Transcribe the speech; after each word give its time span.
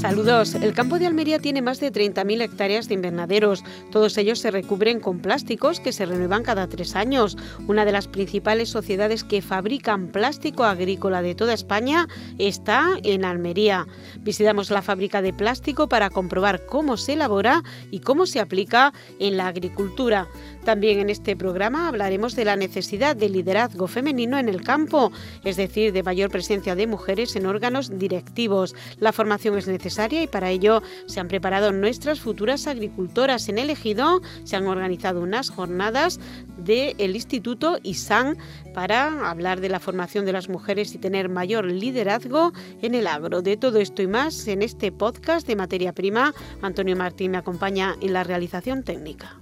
Saludos. 0.00 0.54
El 0.54 0.74
campo 0.74 1.00
de 1.00 1.08
Almería 1.08 1.40
tiene 1.40 1.60
más 1.60 1.80
de 1.80 1.92
30.000 1.92 2.40
hectáreas 2.40 2.86
de 2.86 2.94
invernaderos. 2.94 3.64
Todos 3.90 4.16
ellos 4.16 4.38
se 4.38 4.52
recubren 4.52 5.00
con 5.00 5.18
plásticos 5.18 5.80
que 5.80 5.92
se 5.92 6.06
renuevan 6.06 6.44
cada 6.44 6.68
tres 6.68 6.94
años. 6.94 7.36
Una 7.66 7.84
de 7.84 7.90
las 7.90 8.06
principales 8.06 8.68
sociedades 8.68 9.24
que 9.24 9.42
fabrican 9.42 10.06
plástico 10.06 10.62
agrícola 10.62 11.20
de 11.20 11.34
toda 11.34 11.52
España 11.52 12.06
está 12.38 12.90
en 13.02 13.24
Almería. 13.24 13.88
Visitamos 14.20 14.70
la 14.70 14.82
fábrica 14.82 15.20
de 15.20 15.32
plástico 15.32 15.88
para 15.88 16.10
comprobar 16.10 16.64
cómo 16.66 16.96
se 16.96 17.14
elabora 17.14 17.64
y 17.90 17.98
cómo 17.98 18.26
se 18.26 18.38
aplica 18.38 18.92
en 19.18 19.36
la 19.36 19.48
agricultura. 19.48 20.28
También 20.64 21.00
en 21.00 21.10
este 21.10 21.34
programa 21.34 21.88
hablaremos 21.88 22.36
de 22.36 22.44
la 22.44 22.54
necesidad 22.54 23.16
de 23.16 23.30
liderazgo 23.30 23.88
femenino 23.88 24.38
en 24.38 24.48
el 24.48 24.62
campo, 24.62 25.10
es 25.42 25.56
decir, 25.56 25.92
de 25.92 26.04
mayor 26.04 26.30
presencia 26.30 26.76
de 26.76 26.86
mujeres 26.86 27.34
en 27.34 27.46
órganos 27.46 27.98
directivos. 27.98 28.76
La 29.00 29.12
formación 29.12 29.58
es 29.58 29.66
necesaria 29.66 29.87
y 29.88 30.26
para 30.26 30.50
ello 30.50 30.82
se 31.06 31.20
han 31.20 31.28
preparado 31.28 31.72
nuestras 31.72 32.20
futuras 32.20 32.66
agricultoras. 32.66 33.48
En 33.48 33.58
el 33.58 33.70
Ejido 33.70 34.20
se 34.44 34.56
han 34.56 34.66
organizado 34.66 35.20
unas 35.20 35.50
jornadas 35.50 36.20
del 36.58 37.14
Instituto 37.14 37.78
ISAN 37.82 38.36
para 38.74 39.30
hablar 39.30 39.60
de 39.60 39.68
la 39.68 39.80
formación 39.80 40.24
de 40.24 40.32
las 40.32 40.48
mujeres 40.48 40.94
y 40.94 40.98
tener 40.98 41.28
mayor 41.28 41.64
liderazgo 41.64 42.52
en 42.82 42.94
el 42.94 43.06
agro. 43.06 43.42
De 43.42 43.56
todo 43.56 43.78
esto 43.78 44.02
y 44.02 44.06
más 44.06 44.46
en 44.46 44.62
este 44.62 44.92
podcast 44.92 45.46
de 45.46 45.56
materia 45.56 45.92
prima, 45.92 46.34
Antonio 46.62 46.96
Martín 46.96 47.32
me 47.32 47.38
acompaña 47.38 47.96
en 48.00 48.12
la 48.12 48.24
realización 48.24 48.82
técnica. 48.82 49.40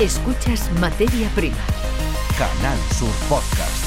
Escuchas 0.00 0.70
Materia 0.80 1.28
Prima. 1.34 1.56
Canal 2.38 2.78
Sur 2.98 3.12
Podcast. 3.28 3.81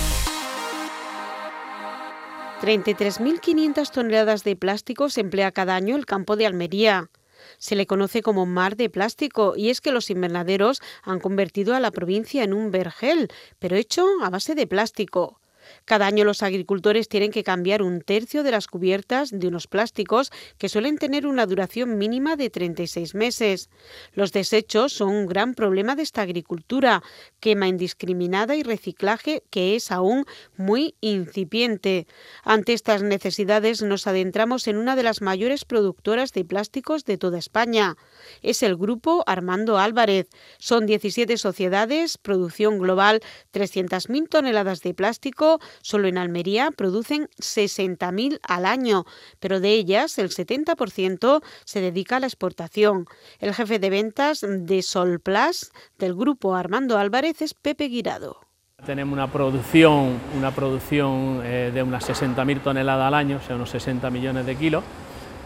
33.500 2.66 3.92
toneladas 3.92 4.44
de 4.44 4.56
plástico 4.56 5.10
se 5.10 5.22
emplea 5.22 5.52
cada 5.52 5.76
año 5.76 5.96
el 5.96 6.08
campo 6.08 6.36
de 6.36 6.48
Almería. 6.48 7.12
Se 7.60 7.76
le 7.76 7.86
conoce 7.86 8.24
como 8.24 8.48
mar 8.48 8.76
de 8.76 8.90
plástico 8.90 9.54
y 9.56 9.70
es 9.70 9.82
que 9.82 9.92
los 9.92 10.10
invernaderos 10.10 10.82
han 11.04 11.20
convertido 11.20 11.76
a 11.76 11.80
la 11.80 11.92
provincia 11.92 12.44
en 12.44 12.54
un 12.54 12.72
vergel, 12.72 13.28
pero 13.60 13.76
hecho 13.76 14.08
a 14.24 14.32
base 14.32 14.56
de 14.56 14.66
plástico. 14.66 15.40
Cada 15.86 16.08
año 16.08 16.24
los 16.24 16.44
agricultores 16.44 17.08
tienen 17.08 17.32
que 17.32 17.44
cambiar 17.44 17.82
un 17.82 18.02
tercio 18.02 18.44
de 18.44 18.52
las 18.52 18.68
cubiertas 18.68 19.32
de 19.32 19.48
unos 19.48 19.68
plásticos 19.68 20.32
que 20.58 20.70
suelen 20.70 20.98
tener 20.98 21.28
una 21.28 21.46
duración 21.46 21.98
mínima 21.98 22.36
de 22.36 22.50
36 22.50 23.16
meses. 23.16 23.70
Los 24.14 24.32
desechos 24.32 24.94
son 24.94 25.10
un 25.10 25.26
gran 25.26 25.54
problema 25.54 25.96
de 25.96 26.04
esta 26.04 26.22
agricultura, 26.22 27.04
quema 27.40 27.68
indiscriminada 27.68 28.56
y 28.56 28.64
reciclaje 28.64 29.44
que 29.50 29.76
es 29.76 29.92
aún 29.92 30.26
muy 30.58 30.96
incipiente. 31.02 32.08
Ante 32.44 32.74
estas 32.74 33.04
necesidades 33.04 33.82
nos 33.82 34.08
adentramos 34.08 34.68
en 34.68 34.78
una 34.78 34.96
de 34.96 35.04
las 35.04 35.22
mayores 35.22 35.66
productoras 35.66 36.34
de 36.34 36.46
plásticos 36.46 37.06
de 37.06 37.18
toda 37.18 37.38
España. 37.38 37.96
Es 38.42 38.64
el 38.64 38.76
grupo 38.76 39.24
Armando 39.28 39.78
Álvarez. 39.78 40.28
Son 40.58 40.86
17 40.86 41.38
sociedades, 41.38 42.18
producción 42.18 42.80
global 42.80 43.22
300.000 43.54 44.30
toneladas 44.30 44.82
de 44.82 44.94
plástico, 44.94 45.55
solo 45.82 46.08
en 46.08 46.18
Almería 46.18 46.72
producen 46.72 47.30
60.000 47.38 48.40
al 48.48 48.66
año, 48.66 49.06
pero 49.40 49.60
de 49.60 49.70
ellas 49.70 50.18
el 50.18 50.30
70% 50.30 51.42
se 51.66 51.82
dedica 51.82 52.18
a 52.18 52.20
la 52.20 52.28
exportación. 52.28 53.06
El 53.40 53.54
jefe 53.54 53.80
de 53.80 53.90
ventas 53.90 54.46
de 54.48 54.82
Solplas 54.82 55.72
del 55.98 56.16
grupo 56.16 56.56
Armando 56.56 56.98
Álvarez 56.98 57.42
es 57.42 57.54
Pepe 57.54 57.86
Guirado. 57.86 58.40
Tenemos 58.86 59.14
una 59.14 59.32
producción, 59.32 60.20
una 60.38 60.52
producción 60.52 61.42
eh, 61.44 61.72
de 61.74 61.82
unas 61.82 62.08
60.000 62.08 62.62
toneladas 62.62 63.08
al 63.08 63.14
año, 63.14 63.38
o 63.38 63.46
sea, 63.46 63.56
unos 63.56 63.70
60 63.72 64.10
millones 64.12 64.46
de 64.46 64.56
kilos, 64.56 64.84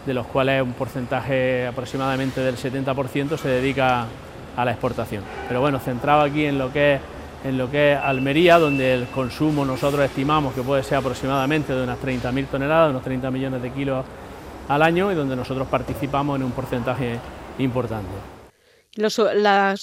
de 0.04 0.14
los 0.14 0.26
cuales 0.26 0.62
un 0.62 0.72
porcentaje 0.72 1.66
aproximadamente 1.66 2.40
del 2.40 2.56
70% 2.56 3.38
se 3.38 3.48
dedica 3.48 4.06
a 4.56 4.64
la 4.64 4.72
exportación. 4.72 5.22
Pero 5.48 5.60
bueno, 5.60 5.78
centrado 5.78 6.22
aquí 6.22 6.44
en 6.44 6.58
lo 6.58 6.72
que 6.72 6.96
es 6.96 7.00
en 7.44 7.56
lo 7.56 7.70
que 7.70 7.92
es 7.92 7.98
Almería, 7.98 8.58
donde 8.58 8.94
el 8.94 9.06
consumo 9.06 9.64
nosotros 9.64 10.04
estimamos 10.04 10.54
que 10.54 10.62
puede 10.62 10.82
ser 10.82 10.98
aproximadamente 10.98 11.72
de 11.72 11.82
unas 11.82 11.98
30.000 11.98 12.46
toneladas, 12.46 12.90
unos 12.90 13.02
30 13.02 13.30
millones 13.30 13.62
de 13.62 13.70
kilos 13.72 14.04
al 14.68 14.82
año 14.82 15.10
y 15.10 15.14
donde 15.14 15.36
nosotros 15.36 15.66
participamos 15.68 16.36
en 16.36 16.44
un 16.44 16.52
porcentaje 16.52 17.18
importante. 17.58 18.08
Los, 18.96 19.20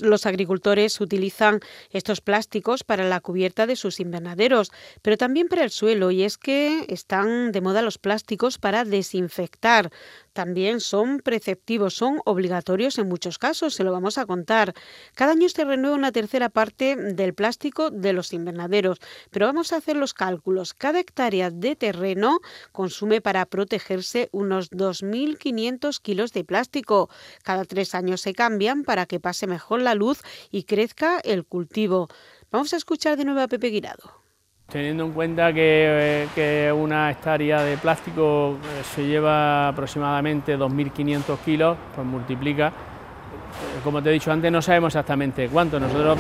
los, 0.02 0.26
agricultores 0.26 1.00
utilizan 1.00 1.62
estos 1.92 2.20
plásticos 2.20 2.84
para 2.84 3.06
la 3.06 3.22
cubierta 3.22 3.66
de 3.66 3.78
sus 3.78 4.02
invernaderos, 4.02 4.72
pero 5.02 5.16
también 5.16 5.48
para 5.48 5.64
el 5.64 5.70
suelo, 5.70 6.12
y 6.12 6.24
es 6.24 6.38
que 6.38 6.86
están 6.90 7.54
de 7.54 7.62
moda 7.62 7.82
los 7.82 7.98
plásticos 8.00 8.58
para 8.58 8.84
desinfectar 8.84 9.92
también 10.38 10.82
son 10.82 11.20
preceptivos, 11.20 11.96
son 11.96 12.22
obligatorios 12.24 13.00
en 13.00 13.10
muchos 13.10 13.40
casos, 13.40 13.74
se 13.74 13.84
lo 13.84 13.92
vamos 13.92 14.20
a 14.20 14.28
contar. 14.28 14.76
Cada 15.16 15.32
año 15.32 15.50
se 15.50 15.66
renueva 15.66 15.96
una 15.96 16.12
tercera 16.12 16.50
parte 16.50 16.96
del 16.96 17.34
plástico 17.34 17.90
de 17.90 18.14
los 18.14 18.32
invernaderos, 18.34 19.00
pero 19.32 19.48
vamos 19.48 19.74
a 19.74 19.78
hacer 19.78 19.96
los 19.96 20.14
cálculos. 20.14 20.76
Cada 20.76 21.00
hectárea 21.00 21.50
de 21.50 21.76
terreno 21.76 22.38
consume 22.72 23.20
para 23.20 23.48
protegerse 23.48 24.30
unos 24.32 24.70
2.500 24.70 26.00
kilos 26.04 26.34
de 26.34 26.44
plástico. 26.44 27.10
Cada 27.42 27.66
tres 27.66 27.96
años 27.96 28.22
se 28.22 28.36
cambian 28.36 28.84
para 28.84 29.08
que 29.08 29.20
pase 29.20 29.48
mejor 29.48 29.82
la 29.82 29.96
luz 29.96 30.22
y 30.52 30.66
crezca 30.66 31.18
el 31.18 31.46
cultivo. 31.46 32.10
Vamos 32.52 32.74
a 32.74 32.78
escuchar 32.78 33.18
de 33.18 33.26
nuevo 33.26 33.42
a 33.42 33.48
Pepe 33.48 33.70
Guirado. 33.70 34.27
Teniendo 34.70 35.06
en 35.06 35.14
cuenta 35.14 35.54
que, 35.54 36.28
que 36.36 36.70
una 36.74 37.10
hectárea 37.10 37.62
de 37.62 37.78
plástico 37.78 38.58
eh, 38.62 38.84
se 38.84 39.08
lleva 39.08 39.70
aproximadamente 39.70 40.58
2.500 40.58 41.38
kilos, 41.38 41.78
pues 41.96 42.06
multiplica. 42.06 42.68
Eh, 42.68 43.80
como 43.82 44.04
te 44.04 44.10
he 44.10 44.12
dicho 44.12 44.30
antes, 44.30 44.52
no 44.52 44.62
sabemos 44.62 44.94
exactamente 44.94 45.48
cuánto. 45.48 45.80
Nosotros 45.80 46.20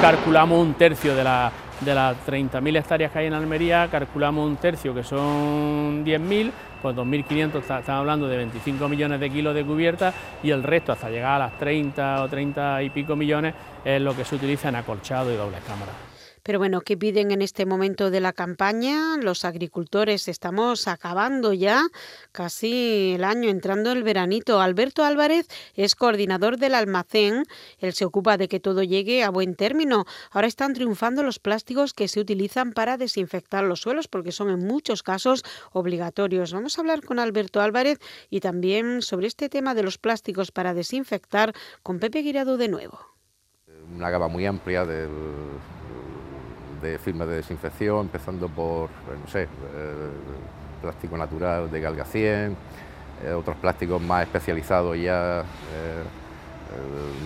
calculamos 0.00 0.60
un 0.60 0.74
tercio 0.74 1.14
de, 1.14 1.22
la, 1.22 1.52
de 1.80 1.94
las 1.94 2.16
30.000 2.26 2.78
hectáreas 2.78 3.12
que 3.12 3.18
hay 3.20 3.26
en 3.26 3.34
Almería, 3.34 3.86
calculamos 3.88 4.44
un 4.44 4.56
tercio 4.56 4.92
que 4.92 5.04
son 5.04 6.04
10.000, 6.04 6.50
pues 6.82 6.96
2.500, 6.96 7.58
estamos 7.60 7.88
hablando 7.90 8.26
de 8.26 8.38
25 8.38 8.88
millones 8.88 9.20
de 9.20 9.30
kilos 9.30 9.54
de 9.54 9.64
cubierta 9.64 10.12
y 10.42 10.50
el 10.50 10.64
resto, 10.64 10.90
hasta 10.90 11.10
llegar 11.10 11.36
a 11.36 11.38
las 11.46 11.58
30 11.58 12.24
o 12.24 12.28
30 12.28 12.82
y 12.82 12.90
pico 12.90 13.14
millones, 13.14 13.54
es 13.84 14.00
lo 14.00 14.16
que 14.16 14.24
se 14.24 14.34
utiliza 14.34 14.68
en 14.68 14.74
acolchado 14.74 15.32
y 15.32 15.36
doble 15.36 15.58
cámara. 15.64 16.07
Pero 16.48 16.60
bueno, 16.60 16.80
¿qué 16.80 16.96
piden 16.96 17.30
en 17.30 17.42
este 17.42 17.66
momento 17.66 18.10
de 18.10 18.20
la 18.20 18.32
campaña 18.32 19.18
los 19.18 19.44
agricultores? 19.44 20.28
Estamos 20.28 20.88
acabando 20.88 21.52
ya 21.52 21.82
casi 22.32 23.12
el 23.16 23.24
año, 23.24 23.50
entrando 23.50 23.92
el 23.92 24.02
veranito. 24.02 24.58
Alberto 24.58 25.04
Álvarez 25.04 25.46
es 25.74 25.94
coordinador 25.94 26.56
del 26.56 26.74
almacén. 26.74 27.44
Él 27.80 27.92
se 27.92 28.06
ocupa 28.06 28.38
de 28.38 28.48
que 28.48 28.60
todo 28.60 28.82
llegue 28.82 29.24
a 29.24 29.28
buen 29.28 29.56
término. 29.56 30.06
Ahora 30.30 30.46
están 30.46 30.72
triunfando 30.72 31.22
los 31.22 31.38
plásticos 31.38 31.92
que 31.92 32.08
se 32.08 32.18
utilizan 32.18 32.72
para 32.72 32.96
desinfectar 32.96 33.62
los 33.62 33.82
suelos 33.82 34.08
porque 34.08 34.32
son 34.32 34.48
en 34.48 34.66
muchos 34.66 35.02
casos 35.02 35.44
obligatorios. 35.72 36.54
Vamos 36.54 36.78
a 36.78 36.80
hablar 36.80 37.04
con 37.04 37.18
Alberto 37.18 37.60
Álvarez 37.60 37.98
y 38.30 38.40
también 38.40 39.02
sobre 39.02 39.26
este 39.26 39.50
tema 39.50 39.74
de 39.74 39.82
los 39.82 39.98
plásticos 39.98 40.50
para 40.50 40.72
desinfectar 40.72 41.52
con 41.82 41.98
Pepe 41.98 42.22
Guirado 42.22 42.56
de 42.56 42.68
nuevo. 42.68 43.00
Una 43.94 44.08
gama 44.08 44.28
muy 44.28 44.46
amplia 44.46 44.86
del 44.86 45.10
de 46.80 46.98
firmas 46.98 47.28
de 47.28 47.36
desinfección, 47.36 48.00
empezando 48.00 48.48
por, 48.48 48.88
eh, 48.88 49.18
no 49.20 49.26
sé, 49.28 49.42
eh, 49.42 49.46
plástico 50.80 51.16
natural 51.16 51.70
de 51.70 51.80
Galga 51.80 52.04
100, 52.04 52.56
eh, 53.24 53.32
otros 53.32 53.56
plásticos 53.56 54.00
más 54.00 54.22
especializados 54.22 54.96
ya, 54.98 55.42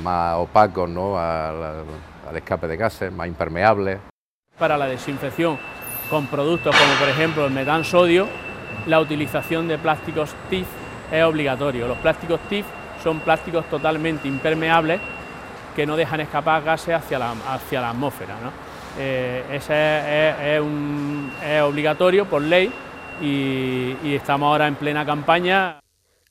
más 0.03 0.37
opacos 0.37 0.89
¿no? 0.89 1.19
al, 1.19 1.85
escape 2.35 2.67
de 2.67 2.77
gases, 2.77 3.13
más 3.13 3.27
impermeables. 3.27 3.99
Para 4.59 4.79
la 4.79 4.87
desinfección 4.87 5.59
con 6.09 6.27
productos 6.29 6.75
como 6.75 6.95
por 6.95 7.09
ejemplo 7.09 7.45
el 7.45 7.53
metan 7.53 7.85
sodio, 7.85 8.29
la 8.87 9.01
utilización 9.01 9.69
de 9.69 9.77
plásticos 9.79 10.35
TIF 10.49 10.67
es 11.11 11.25
obligatorio. 11.25 11.89
Los 11.89 11.99
plásticos 11.99 12.41
TIF 12.49 12.65
son 13.03 13.21
plásticos 13.21 13.67
totalmente 13.67 14.29
impermeables 14.29 15.01
que 15.75 15.87
no 15.87 15.97
dejan 15.97 16.21
escapar 16.21 16.63
gases 16.63 16.95
hacia 16.95 17.19
la, 17.19 17.33
hacia 17.33 17.81
la 17.81 17.91
atmósfera. 17.91 18.35
¿no? 18.43 18.72
Eh, 18.99 19.45
ese 19.53 20.57
es, 20.57 21.63
obligatorio 21.63 22.27
por 22.27 22.43
ley 22.43 22.71
y, 23.21 23.97
y 24.03 24.15
estamos 24.15 24.47
ahora 24.49 24.67
en 24.67 24.75
plena 24.75 25.05
campaña. 25.05 25.82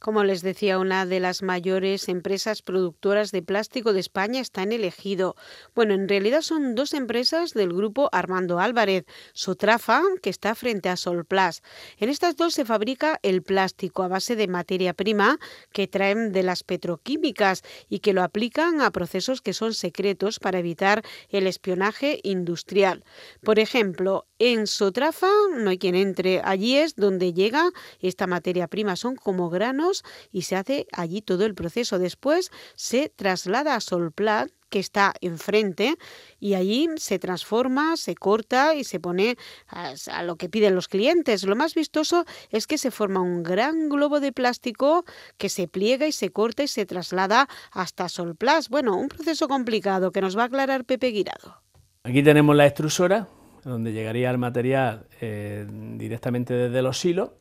Como 0.02 0.24
les 0.24 0.42
decía, 0.42 0.80
una 0.80 1.06
de 1.06 1.20
las 1.20 1.44
mayores 1.44 2.10
empresas 2.10 2.64
productoras 2.64 3.32
de 3.32 3.44
plástico 3.44 3.94
de 3.94 4.00
España 4.00 4.42
está 4.42 4.64
en 4.64 4.72
el 4.72 4.84
ejido. 4.84 5.36
Bueno, 5.76 5.94
en 5.94 6.10
realidad 6.10 6.42
son 6.42 6.74
dos 6.74 6.96
empresas 6.96 7.54
del 7.54 7.72
grupo 7.72 8.10
Armando 8.12 8.60
Álvarez, 8.60 9.06
Sotrafa, 9.34 10.02
que 10.24 10.32
está 10.32 10.56
frente 10.56 10.90
a 10.90 10.98
Solplas. 10.98 11.62
En 11.98 12.10
estas 12.10 12.36
dos 12.36 12.56
se 12.56 12.66
fabrica 12.66 13.20
el 13.22 13.44
plástico 13.44 14.02
a 14.02 14.08
base 14.08 14.36
de 14.36 14.48
materia 14.48 14.96
prima 14.96 15.38
que 15.72 15.88
traen 15.88 16.32
de 16.32 16.42
las 16.42 16.64
petroquímicas 16.64 17.62
y 17.88 18.00
que 18.00 18.14
lo 18.14 18.24
aplican 18.24 18.82
a 18.82 18.90
procesos 18.90 19.40
que 19.42 19.54
son 19.54 19.76
secretos 19.76 20.40
para 20.40 20.58
evitar 20.58 21.04
el 21.30 21.46
espionaje 21.46 22.20
industrial. 22.24 23.04
Por 23.44 23.60
ejemplo, 23.60 24.26
en 24.44 24.66
Sotrafa 24.66 25.30
no 25.56 25.70
hay 25.70 25.78
quien 25.78 25.94
entre. 25.94 26.42
Allí 26.44 26.76
es 26.76 26.96
donde 26.96 27.32
llega 27.32 27.70
esta 28.00 28.26
materia 28.26 28.68
prima. 28.68 28.96
Son 28.96 29.16
como 29.16 29.52
granos 29.52 30.04
y 30.32 30.42
se 30.42 30.56
hace 30.56 30.88
allí 30.94 31.22
todo 31.22 31.46
el 31.46 31.54
proceso. 31.54 32.00
Después 32.00 32.50
se 32.74 33.10
traslada 33.10 33.76
a 33.76 33.82
Solplat 33.82 34.50
que 34.70 34.80
está 34.80 35.14
enfrente 35.22 35.96
y 36.40 36.56
allí 36.56 36.90
se 36.96 37.20
transforma, 37.20 37.98
se 37.98 38.16
corta 38.16 38.74
y 38.74 38.84
se 38.84 39.00
pone 39.00 39.38
a, 39.68 40.24
lo 40.24 40.38
que 40.38 40.50
piden 40.50 40.74
los 40.74 40.88
clientes. 40.88 41.44
Lo 41.44 41.56
más 41.56 41.76
vistoso 41.76 42.26
es 42.50 42.66
que 42.66 42.80
se 42.80 42.90
forma 42.90 43.20
un 43.20 43.44
gran 43.44 43.90
globo 43.90 44.20
de 44.20 44.32
plástico 44.32 45.06
que 45.38 45.50
se 45.50 45.68
pliega 45.68 46.08
y 46.08 46.14
se 46.14 46.32
corta 46.32 46.64
y 46.64 46.68
se 46.68 46.88
traslada 46.88 47.48
hasta 47.72 48.10
Solplas. 48.10 48.70
Bueno, 48.70 48.98
un 48.98 49.10
proceso 49.10 49.48
complicado 49.48 50.12
que 50.12 50.22
nos 50.22 50.36
va 50.36 50.44
a 50.44 50.46
aclarar 50.46 50.84
Pepe 50.84 51.10
Guirado. 51.10 51.62
Aquí 52.04 52.24
tenemos 52.24 52.56
la 52.56 52.66
extrusora 52.66 53.28
donde 53.64 53.94
llegaría 53.94 54.30
el 54.32 54.38
material 54.38 55.06
eh, 55.20 55.68
directamente 55.98 56.54
desde 56.54 56.82
los 56.82 57.00
silos, 57.00 57.32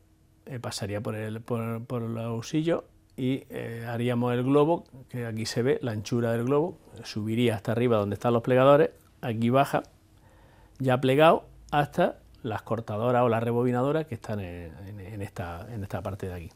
eh, 0.46 0.58
pasaría 0.58 1.00
por, 1.00 1.14
el, 1.14 1.40
por, 1.40 2.02
los 2.02 2.48
sillos 2.48 2.84
y 3.16 3.44
eh, 3.50 3.84
haríamos 3.88 4.32
el 4.34 4.42
globo, 4.42 4.84
que 5.08 5.26
aquí 5.26 5.46
se 5.46 5.62
ve 5.62 5.78
la 5.82 5.92
anchura 5.92 6.32
del 6.32 6.44
globo, 6.44 6.78
subiría 7.04 7.54
hasta 7.54 7.72
arriba 7.72 7.96
donde 7.96 8.14
están 8.14 8.32
los 8.32 8.42
plegadores, 8.42 8.90
aquí 9.20 9.50
baja, 9.50 9.82
ya 10.78 11.00
plegado 11.00 11.44
hasta 11.70 12.18
las 12.42 12.62
cortadoras 12.62 13.22
o 13.22 13.28
las 13.28 13.42
rebobinadoras 13.42 14.06
que 14.06 14.14
están 14.14 14.40
en, 14.40 14.72
en, 14.98 15.22
esta, 15.22 15.66
en 15.72 15.82
esta 15.82 16.02
parte 16.02 16.26
de 16.26 16.34
aquí 16.34 16.50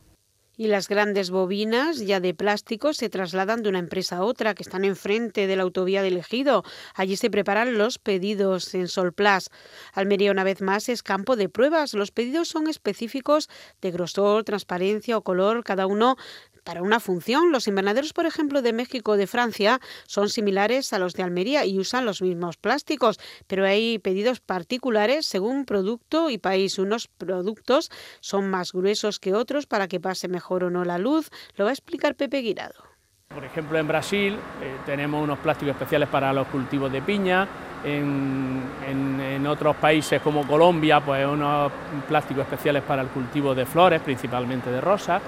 y 0.57 0.69
las 0.69 0.89
grandes 0.89 1.31
bobinas 1.31 1.99
ya 1.99 2.21
de 2.21 2.35
plástico 2.35 2.93
se 2.93 3.09
trasladan 3.09 3.63
de 3.63 3.69
una 3.69 3.79
empresa 3.79 4.19
a 4.19 4.25
otra 4.25 4.55
que 4.55 4.63
están 4.63 4.85
enfrente 4.85 5.47
de 5.47 5.57
la 5.57 5.63
autovía 5.63 6.03
del 6.03 6.17
Ejido. 6.17 6.65
Allí 6.95 7.17
se 7.17 7.31
preparan 7.31 7.77
los 7.79 7.99
pedidos 7.99 8.75
en 8.75 8.89
Solplas. 8.89 9.51
Almería 9.93 10.31
una 10.31 10.45
vez 10.45 10.61
más 10.61 10.89
es 10.89 11.03
campo 11.03 11.37
de 11.37 11.49
pruebas. 11.49 11.95
Los 11.95 12.11
pedidos 12.11 12.49
son 12.49 12.69
específicos 12.69 13.49
de 13.81 13.91
grosor, 13.91 14.45
transparencia 14.45 15.17
o 15.17 15.23
color, 15.23 15.65
cada 15.65 15.87
uno 15.87 16.17
para 16.65 16.83
una 16.83 16.99
función. 16.99 17.53
Los 17.53 17.69
invernaderos, 17.69 18.13
por 18.13 18.27
ejemplo, 18.27 18.63
de 18.63 18.73
México 18.73 19.13
o 19.13 19.17
de 19.17 19.27
Francia 19.27 19.81
son 20.07 20.29
similares 20.29 20.93
a 20.93 20.99
los 20.99 21.15
de 21.15 21.23
Almería 21.23 21.65
y 21.65 21.79
usan 21.79 22.07
los 22.07 22.23
mismos 22.23 22.57
plásticos, 22.57 23.21
pero 23.47 23.65
hay 23.65 23.99
pedidos 23.99 24.41
particulares 24.41 25.27
según 25.27 25.65
producto 25.65 26.31
y 26.31 26.39
país. 26.39 26.79
Unos 26.79 27.09
productos 27.09 27.91
son 28.21 28.51
más 28.51 28.73
gruesos 28.73 29.21
que 29.21 29.35
otros 29.35 29.67
para 29.67 29.87
que 29.87 30.01
pase 30.01 30.29
mejor 30.29 30.65
o 30.65 30.71
no 30.71 30.85
la 30.85 30.99
luz. 30.99 31.31
Lo 31.57 31.65
va 31.65 31.71
a 31.71 31.75
explicar 31.75 32.17
Pepe 32.17 32.39
Guirado. 32.39 32.95
Por 33.29 33.45
ejemplo, 33.45 33.79
en 33.79 33.89
Brasil 33.89 34.35
eh, 34.63 34.77
tenemos 34.87 35.23
unos 35.23 35.41
plásticos 35.41 35.73
especiales 35.73 36.09
para 36.09 36.33
los 36.33 36.47
cultivos 36.49 36.91
de 36.93 37.03
piña, 37.03 37.49
en, 37.85 38.63
en, 38.87 39.47
otros 39.47 39.77
países 39.77 40.23
como 40.23 40.47
Colombia, 40.47 41.01
pues 41.01 41.27
unos 41.27 41.71
plásticos 42.09 42.45
especiales 42.45 42.83
para 42.83 43.03
el 43.03 43.09
cultivo 43.09 43.55
de 43.55 43.67
flores, 43.67 44.01
principalmente 44.01 44.71
de 44.71 44.81
rosas. 44.81 45.21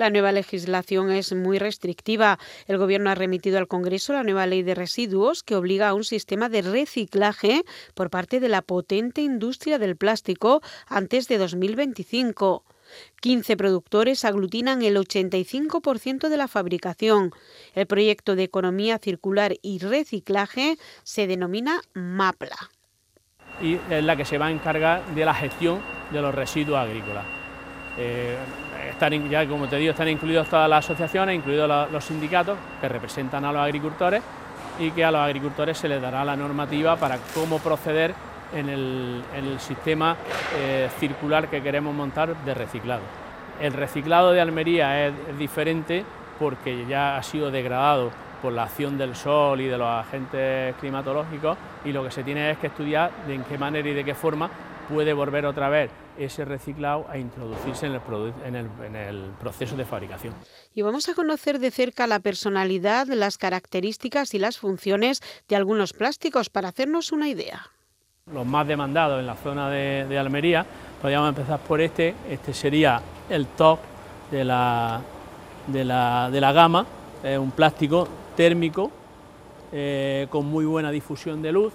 La 0.00 0.08
nueva 0.08 0.32
legislación 0.32 1.10
es 1.10 1.34
muy 1.34 1.58
restrictiva. 1.58 2.38
El 2.66 2.78
Gobierno 2.78 3.10
ha 3.10 3.14
remitido 3.14 3.58
al 3.58 3.68
Congreso 3.68 4.14
la 4.14 4.22
nueva 4.22 4.46
ley 4.46 4.62
de 4.62 4.74
residuos 4.74 5.42
que 5.42 5.56
obliga 5.56 5.90
a 5.90 5.92
un 5.92 6.04
sistema 6.04 6.48
de 6.48 6.62
reciclaje 6.62 7.64
por 7.92 8.08
parte 8.08 8.40
de 8.40 8.48
la 8.48 8.62
potente 8.62 9.20
industria 9.20 9.78
del 9.78 9.96
plástico 9.96 10.62
antes 10.86 11.28
de 11.28 11.36
2025. 11.36 12.64
15 13.20 13.58
productores 13.58 14.24
aglutinan 14.24 14.80
el 14.80 14.96
85% 14.96 16.30
de 16.30 16.36
la 16.38 16.48
fabricación. 16.48 17.34
El 17.74 17.86
proyecto 17.86 18.36
de 18.36 18.44
economía 18.44 18.96
circular 18.96 19.56
y 19.60 19.80
reciclaje 19.80 20.78
se 21.02 21.26
denomina 21.26 21.82
MAPLA. 21.92 22.70
Y 23.60 23.74
es 23.90 24.02
la 24.02 24.16
que 24.16 24.24
se 24.24 24.38
va 24.38 24.46
a 24.46 24.50
encargar 24.50 25.04
de 25.14 25.26
la 25.26 25.34
gestión 25.34 25.78
de 26.10 26.22
los 26.22 26.34
residuos 26.34 26.78
agrícolas. 26.78 27.26
Eh, 27.98 28.38
están, 28.88 29.28
ya 29.28 29.46
como 29.46 29.66
te 29.66 29.76
digo, 29.76 29.90
están 29.90 30.08
incluidos 30.08 30.48
todas 30.48 30.68
las 30.68 30.84
asociaciones, 30.84 31.36
incluidos 31.36 31.90
los, 31.90 32.04
sindicatos 32.04 32.58
que 32.80 32.88
representan 32.88 33.44
a 33.44 33.52
los 33.52 33.62
agricultores 33.62 34.22
y 34.78 34.90
que 34.90 35.04
a 35.04 35.10
los 35.10 35.20
agricultores 35.20 35.76
se 35.78 35.88
les 35.88 36.00
dará 36.00 36.24
la 36.24 36.36
normativa 36.36 36.96
para 36.96 37.18
cómo 37.34 37.58
proceder 37.58 38.14
en 38.54 38.68
el, 38.68 39.60
sistema 39.60 40.16
eh, 40.58 40.88
circular 40.98 41.48
que 41.48 41.62
queremos 41.62 41.94
montar 41.94 42.34
de 42.44 42.54
reciclado. 42.54 43.02
El 43.60 43.74
reciclado 43.74 44.32
de 44.32 44.40
Almería 44.40 45.06
es, 45.06 45.14
es, 45.28 45.38
diferente 45.38 46.04
porque 46.38 46.86
ya 46.86 47.16
ha 47.16 47.22
sido 47.22 47.50
degradado 47.50 48.10
por 48.40 48.52
la 48.52 48.64
acción 48.64 48.96
del 48.96 49.14
sol 49.14 49.60
y 49.60 49.66
de 49.66 49.76
los 49.76 49.86
agentes 49.86 50.74
climatológicos 50.80 51.58
y 51.84 51.92
lo 51.92 52.02
que 52.02 52.10
se 52.10 52.24
tiene 52.24 52.50
es 52.50 52.58
que 52.58 52.68
estudiar 52.68 53.10
de 53.26 53.34
en 53.34 53.44
qué 53.44 53.58
manera 53.58 53.88
y 53.88 53.94
de 53.94 54.04
qué 54.04 54.14
forma 54.14 54.50
puede 54.90 55.12
volver 55.12 55.46
otra 55.46 55.68
vez 55.68 55.90
ese 56.18 56.44
reciclado 56.44 57.06
a 57.08 57.18
introducirse 57.18 57.86
en 57.86 57.92
el, 57.92 58.00
en, 58.44 58.56
el, 58.56 58.66
en 58.84 58.96
el, 58.96 59.30
proceso 59.40 59.76
de 59.76 59.84
fabricación. 59.84 60.34
Y 60.74 60.82
vamos 60.82 61.08
a 61.08 61.14
conocer 61.14 61.58
de 61.58 61.70
cerca 61.70 62.06
la 62.06 62.20
personalidad, 62.20 63.06
las 63.06 63.38
características 63.38 64.34
y 64.34 64.38
las 64.38 64.58
funciones 64.58 65.22
de 65.48 65.56
algunos 65.56 65.92
plásticos 65.92 66.50
para 66.50 66.68
hacernos 66.68 67.12
una 67.12 67.28
idea 67.28 67.70
los 68.32 68.46
más 68.46 68.64
demandados 68.66 69.18
en 69.18 69.26
la 69.26 69.34
zona 69.34 69.68
de, 69.70 70.06
de, 70.08 70.16
Almería. 70.16 70.64
Podríamos 71.02 71.30
empezar 71.30 71.58
por 71.58 71.80
este, 71.80 72.14
este 72.28 72.54
sería 72.54 73.00
el 73.28 73.46
top 73.46 73.80
de 74.30 74.44
la, 74.44 75.00
de 75.66 75.84
la, 75.84 76.30
de 76.30 76.40
la 76.40 76.52
gama, 76.52 76.86
es 77.22 77.38
un 77.38 77.50
plástico 77.50 78.06
térmico 78.36 78.90
eh, 79.72 80.26
con 80.30 80.46
muy 80.46 80.64
buena 80.64 80.90
difusión 80.90 81.42
de 81.42 81.52
luz, 81.52 81.72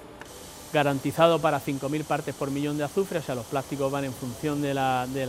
garantizado 0.75 1.39
para 1.39 1.61
5.000 1.61 2.03
partes 2.03 2.35
por 2.35 2.51
millón 2.51 2.77
de 2.77 2.83
azufre, 2.83 3.19
o 3.19 3.21
sea, 3.21 3.33
los 3.33 3.45
plásticos 3.45 3.89
van 3.89 4.03
en 4.03 4.11
función 4.11 4.61
de, 4.61 4.73
la, 4.73 5.07
de, 5.07 5.25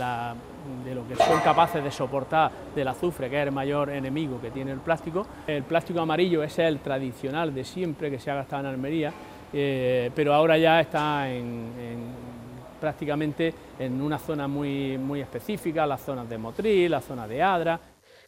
lo 0.93 1.07
que 1.07 1.15
son 1.15 1.39
capaces 1.39 1.81
de 1.81 1.89
soportar 1.89 2.51
del 2.75 2.85
azufre, 2.89 3.29
que 3.29 3.41
es 3.41 3.47
el 3.47 3.53
mayor 3.53 3.89
enemigo 3.89 4.41
que 4.41 4.51
tiene 4.51 4.71
el 4.71 4.79
plástico. 4.79 5.25
El 5.47 5.63
plástico 5.63 6.01
amarillo 6.01 6.43
es 6.43 6.59
el 6.59 6.79
tradicional 6.79 7.55
de 7.55 7.63
siempre 7.63 8.11
que 8.11 8.19
se 8.19 8.29
ha 8.29 8.35
gastado 8.35 8.63
en 8.63 8.67
Almería, 8.67 9.13
eh, 9.53 10.11
pero 10.13 10.33
ahora 10.33 10.57
ya 10.57 10.81
está 10.81 11.31
en, 11.31 11.71
prácticamente 12.81 13.53
en 13.79 14.01
una 14.01 14.19
zona 14.19 14.49
muy, 14.49 14.97
muy 14.97 15.21
específica, 15.21 15.87
las 15.87 16.01
zonas 16.01 16.27
de 16.27 16.37
Motril, 16.37 16.91
la 16.91 16.99
zona 16.99 17.25
de 17.25 17.41
Adra. 17.41 17.79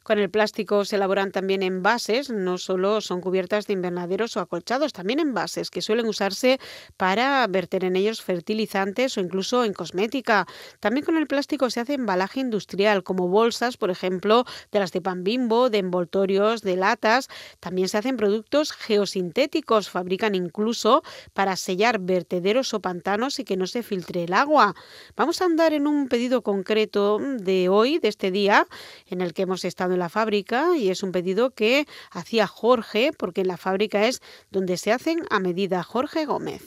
Con 0.09 0.17
el 0.17 0.31
plástico 0.31 0.85
se 0.85 0.95
elaboran 0.95 1.31
también 1.31 1.61
envases, 1.61 2.31
no 2.31 2.57
solo 2.57 2.99
son 2.99 3.21
cubiertas 3.21 3.67
de 3.67 3.73
invernaderos 3.73 4.35
o 4.35 4.39
acolchados, 4.39 4.91
también 4.91 5.19
envases 5.19 5.69
que 5.69 5.83
suelen 5.83 6.07
usarse 6.07 6.59
para 6.97 7.45
verter 7.45 7.83
en 7.83 7.95
ellos 7.95 8.23
fertilizantes 8.23 9.15
o 9.19 9.21
incluso 9.21 9.63
en 9.63 9.73
cosmética. 9.73 10.47
También 10.79 11.05
con 11.05 11.15
el 11.15 11.27
plástico 11.27 11.69
se 11.69 11.81
hace 11.81 11.93
embalaje 11.93 12.39
industrial, 12.39 13.03
como 13.03 13.27
bolsas, 13.27 13.77
por 13.77 13.91
ejemplo, 13.91 14.45
de 14.71 14.79
las 14.79 14.91
de 14.91 14.99
pan 14.99 15.23
bimbo, 15.23 15.69
de 15.69 15.77
envoltorios, 15.77 16.63
de 16.63 16.75
latas. 16.75 17.27
También 17.59 17.87
se 17.87 17.99
hacen 17.99 18.17
productos 18.17 18.71
geosintéticos, 18.71 19.91
fabrican 19.91 20.33
incluso 20.33 21.03
para 21.35 21.55
sellar 21.55 21.99
vertederos 21.99 22.73
o 22.73 22.79
pantanos 22.79 23.37
y 23.37 23.43
que 23.43 23.57
no 23.57 23.67
se 23.67 23.83
filtre 23.83 24.23
el 24.23 24.33
agua. 24.33 24.73
Vamos 25.15 25.39
a 25.43 25.45
andar 25.45 25.73
en 25.73 25.85
un 25.85 26.07
pedido 26.07 26.41
concreto 26.41 27.19
de 27.19 27.69
hoy, 27.69 27.99
de 27.99 28.07
este 28.07 28.31
día, 28.31 28.65
en 29.05 29.21
el 29.21 29.35
que 29.35 29.43
hemos 29.43 29.65
estado 29.65 29.93
en 29.93 29.98
la 29.99 30.09
fábrica 30.09 30.75
y 30.75 30.89
es 30.89 31.03
un 31.03 31.11
pedido 31.11 31.51
que 31.51 31.85
hacía 32.11 32.47
Jorge, 32.47 33.11
porque 33.17 33.45
la 33.45 33.57
fábrica 33.57 34.05
es 34.05 34.21
donde 34.49 34.77
se 34.77 34.91
hacen 34.91 35.19
a 35.29 35.39
medida. 35.39 35.83
Jorge 35.83 36.25
Gómez. 36.25 36.63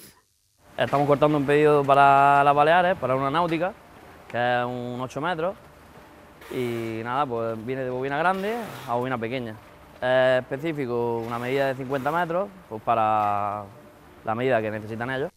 Estamos 0.76 1.06
cortando 1.06 1.36
un 1.38 1.46
pedido 1.46 1.82
para 1.82 2.44
las 2.44 2.54
Baleares, 2.54 2.96
para 2.96 3.16
una 3.16 3.30
náutica, 3.30 3.72
que 4.30 4.38
es 4.38 4.64
un 4.64 5.00
8 5.00 5.20
metros, 5.20 5.56
y 6.50 7.00
nada, 7.02 7.26
pues 7.26 7.66
viene 7.66 7.82
de 7.82 7.90
bobina 7.90 8.18
grande 8.18 8.54
a 8.86 8.94
bobina 8.94 9.18
pequeña. 9.18 9.56
Es 10.00 10.42
específico 10.42 11.18
una 11.26 11.38
medida 11.38 11.68
de 11.68 11.74
50 11.74 12.10
metros, 12.12 12.48
pues 12.68 12.82
para 12.82 13.64
la 14.24 14.34
medida 14.34 14.60
que 14.60 14.70
necesitan 14.70 15.10
ellos. 15.10 15.31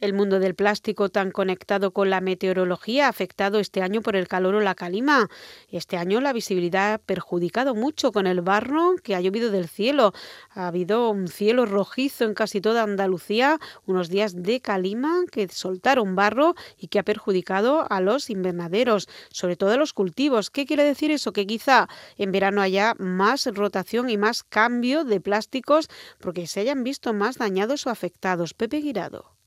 El 0.00 0.14
mundo 0.14 0.38
del 0.38 0.54
plástico 0.54 1.10
tan 1.10 1.30
conectado 1.30 1.90
con 1.90 2.08
la 2.08 2.22
meteorología 2.22 3.08
afectado 3.08 3.58
este 3.58 3.82
año 3.82 4.00
por 4.00 4.16
el 4.16 4.28
calor 4.28 4.54
o 4.54 4.60
la 4.60 4.74
calima. 4.74 5.28
Este 5.68 5.98
año 5.98 6.22
la 6.22 6.32
visibilidad 6.32 6.94
ha 6.94 6.98
perjudicado 6.98 7.74
mucho 7.74 8.10
con 8.10 8.26
el 8.26 8.40
barro 8.40 8.94
que 9.02 9.14
ha 9.14 9.20
llovido 9.20 9.50
del 9.50 9.68
cielo. 9.68 10.14
Ha 10.48 10.68
habido 10.68 11.10
un 11.10 11.28
cielo 11.28 11.66
rojizo 11.66 12.24
en 12.24 12.32
casi 12.32 12.62
toda 12.62 12.82
Andalucía, 12.82 13.58
unos 13.84 14.08
días 14.08 14.42
de 14.42 14.62
calima 14.62 15.24
que 15.30 15.48
soltaron 15.48 16.16
barro 16.16 16.54
y 16.78 16.88
que 16.88 16.98
ha 16.98 17.02
perjudicado 17.02 17.86
a 17.90 18.00
los 18.00 18.30
invernaderos, 18.30 19.06
sobre 19.30 19.56
todo 19.56 19.72
a 19.72 19.76
los 19.76 19.92
cultivos. 19.92 20.48
¿Qué 20.48 20.64
quiere 20.64 20.84
decir 20.84 21.10
eso? 21.10 21.34
Que 21.34 21.46
quizá 21.46 21.88
en 22.16 22.32
verano 22.32 22.62
haya 22.62 22.94
más 22.98 23.44
rotación 23.52 24.08
y 24.08 24.16
más 24.16 24.44
cambio 24.44 25.04
de 25.04 25.20
plásticos 25.20 25.88
porque 26.20 26.46
se 26.46 26.60
hayan 26.60 26.84
visto 26.84 27.12
más 27.12 27.36
dañados 27.36 27.86
o 27.86 27.90
afectados. 27.90 28.54
Pepe 28.54 28.78
Guirado. 28.78 29.39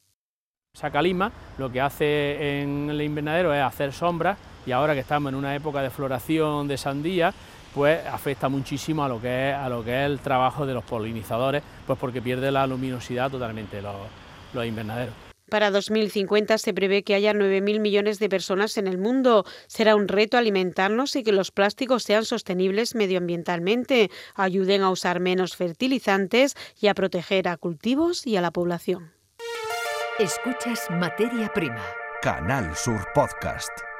Esa 0.75 0.89
calima 0.89 1.31
lo 1.59 1.71
que 1.71 1.79
hace 1.79 2.61
en 2.61 2.89
el 2.89 2.99
invernadero 3.03 3.53
es 3.53 3.61
hacer 3.61 3.93
sombras 3.93 4.39
y 4.65 4.71
ahora 4.71 4.95
que 4.95 5.01
estamos 5.01 5.29
en 5.29 5.35
una 5.35 5.55
época 5.55 5.83
de 5.83 5.91
floración 5.91 6.67
de 6.67 6.77
sandía, 6.77 7.31
pues 7.75 8.03
afecta 8.07 8.49
muchísimo 8.49 9.03
a 9.03 9.07
lo 9.07 9.21
que 9.21 9.51
es, 9.51 9.55
a 9.55 9.69
lo 9.69 9.83
que 9.83 9.91
es 9.91 10.09
el 10.09 10.17
trabajo 10.17 10.65
de 10.65 10.73
los 10.73 10.83
polinizadores, 10.83 11.61
pues 11.85 11.99
porque 11.99 12.23
pierde 12.23 12.51
la 12.51 12.65
luminosidad 12.65 13.29
totalmente 13.29 13.83
los, 13.83 13.95
los 14.55 14.65
invernaderos. 14.65 15.13
Para 15.47 15.69
2050 15.69 16.57
se 16.57 16.73
prevé 16.73 17.03
que 17.03 17.13
haya 17.13 17.33
9.000 17.33 17.79
millones 17.79 18.17
de 18.17 18.27
personas 18.27 18.75
en 18.79 18.87
el 18.87 18.97
mundo. 18.97 19.45
Será 19.67 19.95
un 19.95 20.07
reto 20.07 20.39
alimentarnos 20.39 21.15
y 21.15 21.21
que 21.21 21.33
los 21.33 21.51
plásticos 21.51 22.01
sean 22.01 22.25
sostenibles 22.25 22.95
medioambientalmente, 22.95 24.09
ayuden 24.33 24.81
a 24.81 24.89
usar 24.89 25.19
menos 25.19 25.55
fertilizantes 25.55 26.55
y 26.81 26.87
a 26.87 26.95
proteger 26.95 27.47
a 27.47 27.57
cultivos 27.57 28.25
y 28.25 28.37
a 28.37 28.41
la 28.41 28.49
población. 28.49 29.22
Escuchas 30.20 30.91
Materia 30.91 31.50
Prima. 31.50 31.84
Canal 32.22 32.75
Sur 32.75 33.03
Podcast. 33.15 33.92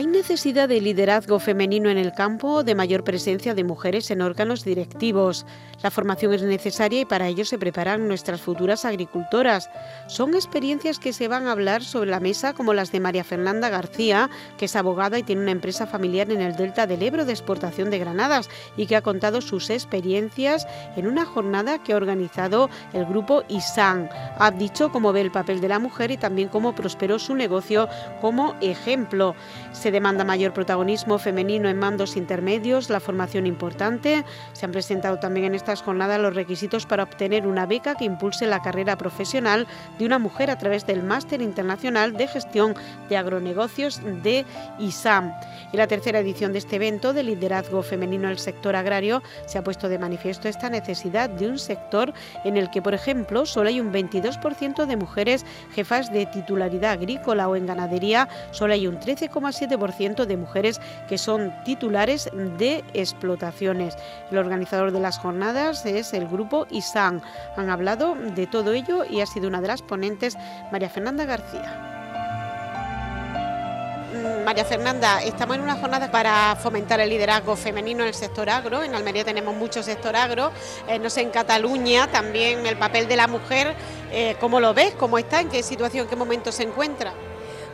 ¿Hay 0.00 0.06
necesidad 0.06 0.66
de 0.66 0.80
liderazgo 0.80 1.38
femenino 1.40 1.90
en 1.90 1.98
el 1.98 2.14
campo, 2.14 2.64
de 2.64 2.74
mayor 2.74 3.04
presencia 3.04 3.54
de 3.54 3.64
mujeres 3.64 4.10
en 4.10 4.22
órganos 4.22 4.64
directivos? 4.64 5.44
La 5.82 5.90
formación 5.90 6.32
es 6.32 6.42
necesaria 6.42 7.00
y 7.00 7.04
para 7.04 7.28
ello 7.28 7.44
se 7.44 7.58
preparan 7.58 8.08
nuestras 8.08 8.40
futuras 8.40 8.86
agricultoras. 8.86 9.68
Son 10.08 10.34
experiencias 10.34 10.98
que 10.98 11.12
se 11.12 11.28
van 11.28 11.46
a 11.46 11.52
hablar 11.52 11.82
sobre 11.82 12.10
la 12.10 12.20
mesa 12.20 12.54
como 12.54 12.72
las 12.72 12.92
de 12.92 13.00
María 13.00 13.24
Fernanda 13.24 13.68
García, 13.68 14.30
que 14.56 14.64
es 14.64 14.76
abogada 14.76 15.18
y 15.18 15.22
tiene 15.22 15.42
una 15.42 15.50
empresa 15.50 15.86
familiar 15.86 16.30
en 16.30 16.40
el 16.40 16.56
Delta 16.56 16.86
del 16.86 17.02
Ebro 17.02 17.26
de 17.26 17.32
exportación 17.32 17.90
de 17.90 17.98
granadas 17.98 18.48
y 18.78 18.86
que 18.86 18.96
ha 18.96 19.02
contado 19.02 19.42
sus 19.42 19.68
experiencias 19.68 20.66
en 20.96 21.08
una 21.08 21.26
jornada 21.26 21.82
que 21.82 21.92
ha 21.92 21.96
organizado 21.96 22.70
el 22.94 23.04
grupo 23.04 23.42
ISAN. 23.48 24.08
Ha 24.38 24.50
dicho 24.50 24.90
cómo 24.90 25.12
ve 25.12 25.20
el 25.20 25.30
papel 25.30 25.60
de 25.60 25.68
la 25.68 25.78
mujer 25.78 26.10
y 26.10 26.16
también 26.16 26.48
cómo 26.48 26.74
prosperó 26.74 27.18
su 27.18 27.34
negocio 27.34 27.86
como 28.22 28.54
ejemplo. 28.62 29.34
Demanda 29.90 30.24
mayor 30.24 30.52
protagonismo 30.52 31.18
femenino 31.18 31.68
en 31.68 31.78
mandos 31.78 32.16
intermedios, 32.16 32.90
la 32.90 33.00
formación 33.00 33.46
importante. 33.46 34.24
Se 34.52 34.66
han 34.66 34.72
presentado 34.72 35.18
también 35.18 35.46
en 35.46 35.54
estas 35.54 35.82
jornadas 35.82 36.20
los 36.20 36.34
requisitos 36.34 36.86
para 36.86 37.02
obtener 37.02 37.46
una 37.46 37.66
beca 37.66 37.94
que 37.94 38.04
impulse 38.04 38.46
la 38.46 38.62
carrera 38.62 38.96
profesional 38.96 39.66
de 39.98 40.06
una 40.06 40.18
mujer 40.18 40.50
a 40.50 40.58
través 40.58 40.86
del 40.86 41.02
Máster 41.02 41.42
Internacional 41.42 42.16
de 42.16 42.28
Gestión 42.28 42.74
de 43.08 43.16
Agronegocios 43.16 44.00
de 44.22 44.44
ISAM. 44.78 45.32
Y 45.72 45.76
la 45.76 45.86
tercera 45.86 46.18
edición 46.18 46.52
de 46.52 46.58
este 46.58 46.76
evento 46.76 47.12
de 47.12 47.22
liderazgo 47.22 47.82
femenino 47.82 48.24
en 48.24 48.32
el 48.32 48.38
sector 48.38 48.76
agrario 48.76 49.22
se 49.46 49.58
ha 49.58 49.64
puesto 49.64 49.88
de 49.88 49.98
manifiesto 49.98 50.48
esta 50.48 50.68
necesidad 50.68 51.30
de 51.30 51.48
un 51.48 51.58
sector 51.58 52.12
en 52.44 52.56
el 52.56 52.70
que, 52.70 52.82
por 52.82 52.94
ejemplo, 52.94 53.46
solo 53.46 53.68
hay 53.68 53.80
un 53.80 53.92
22% 53.92 54.86
de 54.86 54.96
mujeres 54.96 55.44
jefas 55.74 56.12
de 56.12 56.26
titularidad 56.26 56.92
agrícola 56.92 57.48
o 57.48 57.56
en 57.56 57.66
ganadería, 57.66 58.28
solo 58.50 58.74
hay 58.74 58.86
un 58.86 58.98
13,7% 58.98 59.69
de 59.76 60.36
mujeres 60.36 60.80
que 61.08 61.18
son 61.18 61.54
titulares 61.64 62.30
de 62.58 62.84
explotaciones. 62.94 63.96
El 64.30 64.38
organizador 64.38 64.92
de 64.92 65.00
las 65.00 65.18
jornadas 65.18 65.84
es 65.86 66.12
el 66.12 66.26
grupo 66.26 66.66
ISAN. 66.70 67.22
Han 67.56 67.70
hablado 67.70 68.14
de 68.14 68.46
todo 68.46 68.72
ello 68.72 69.04
y 69.04 69.20
ha 69.20 69.26
sido 69.26 69.48
una 69.48 69.60
de 69.60 69.68
las 69.68 69.82
ponentes 69.82 70.36
María 70.70 70.88
Fernanda 70.88 71.24
García. 71.24 71.90
María 74.44 74.64
Fernanda, 74.64 75.22
estamos 75.22 75.56
en 75.56 75.62
una 75.62 75.76
jornada 75.76 76.10
para 76.10 76.56
fomentar 76.56 76.98
el 77.00 77.08
liderazgo 77.08 77.56
femenino 77.56 78.02
en 78.02 78.08
el 78.08 78.14
sector 78.14 78.50
agro. 78.50 78.82
En 78.82 78.94
Almería 78.94 79.24
tenemos 79.24 79.54
mucho 79.54 79.82
sector 79.82 80.16
agro. 80.16 80.50
Eh, 80.88 80.98
no 80.98 81.08
sé, 81.08 81.20
en 81.20 81.30
Cataluña 81.30 82.08
también 82.08 82.66
el 82.66 82.76
papel 82.76 83.06
de 83.06 83.16
la 83.16 83.28
mujer. 83.28 83.74
Eh, 84.10 84.36
¿Cómo 84.40 84.58
lo 84.58 84.74
ves? 84.74 84.94
¿Cómo 84.94 85.18
está? 85.18 85.40
¿En 85.40 85.48
qué 85.48 85.62
situación, 85.62 86.04
en 86.04 86.10
qué 86.10 86.16
momento 86.16 86.50
se 86.50 86.64
encuentra? 86.64 87.12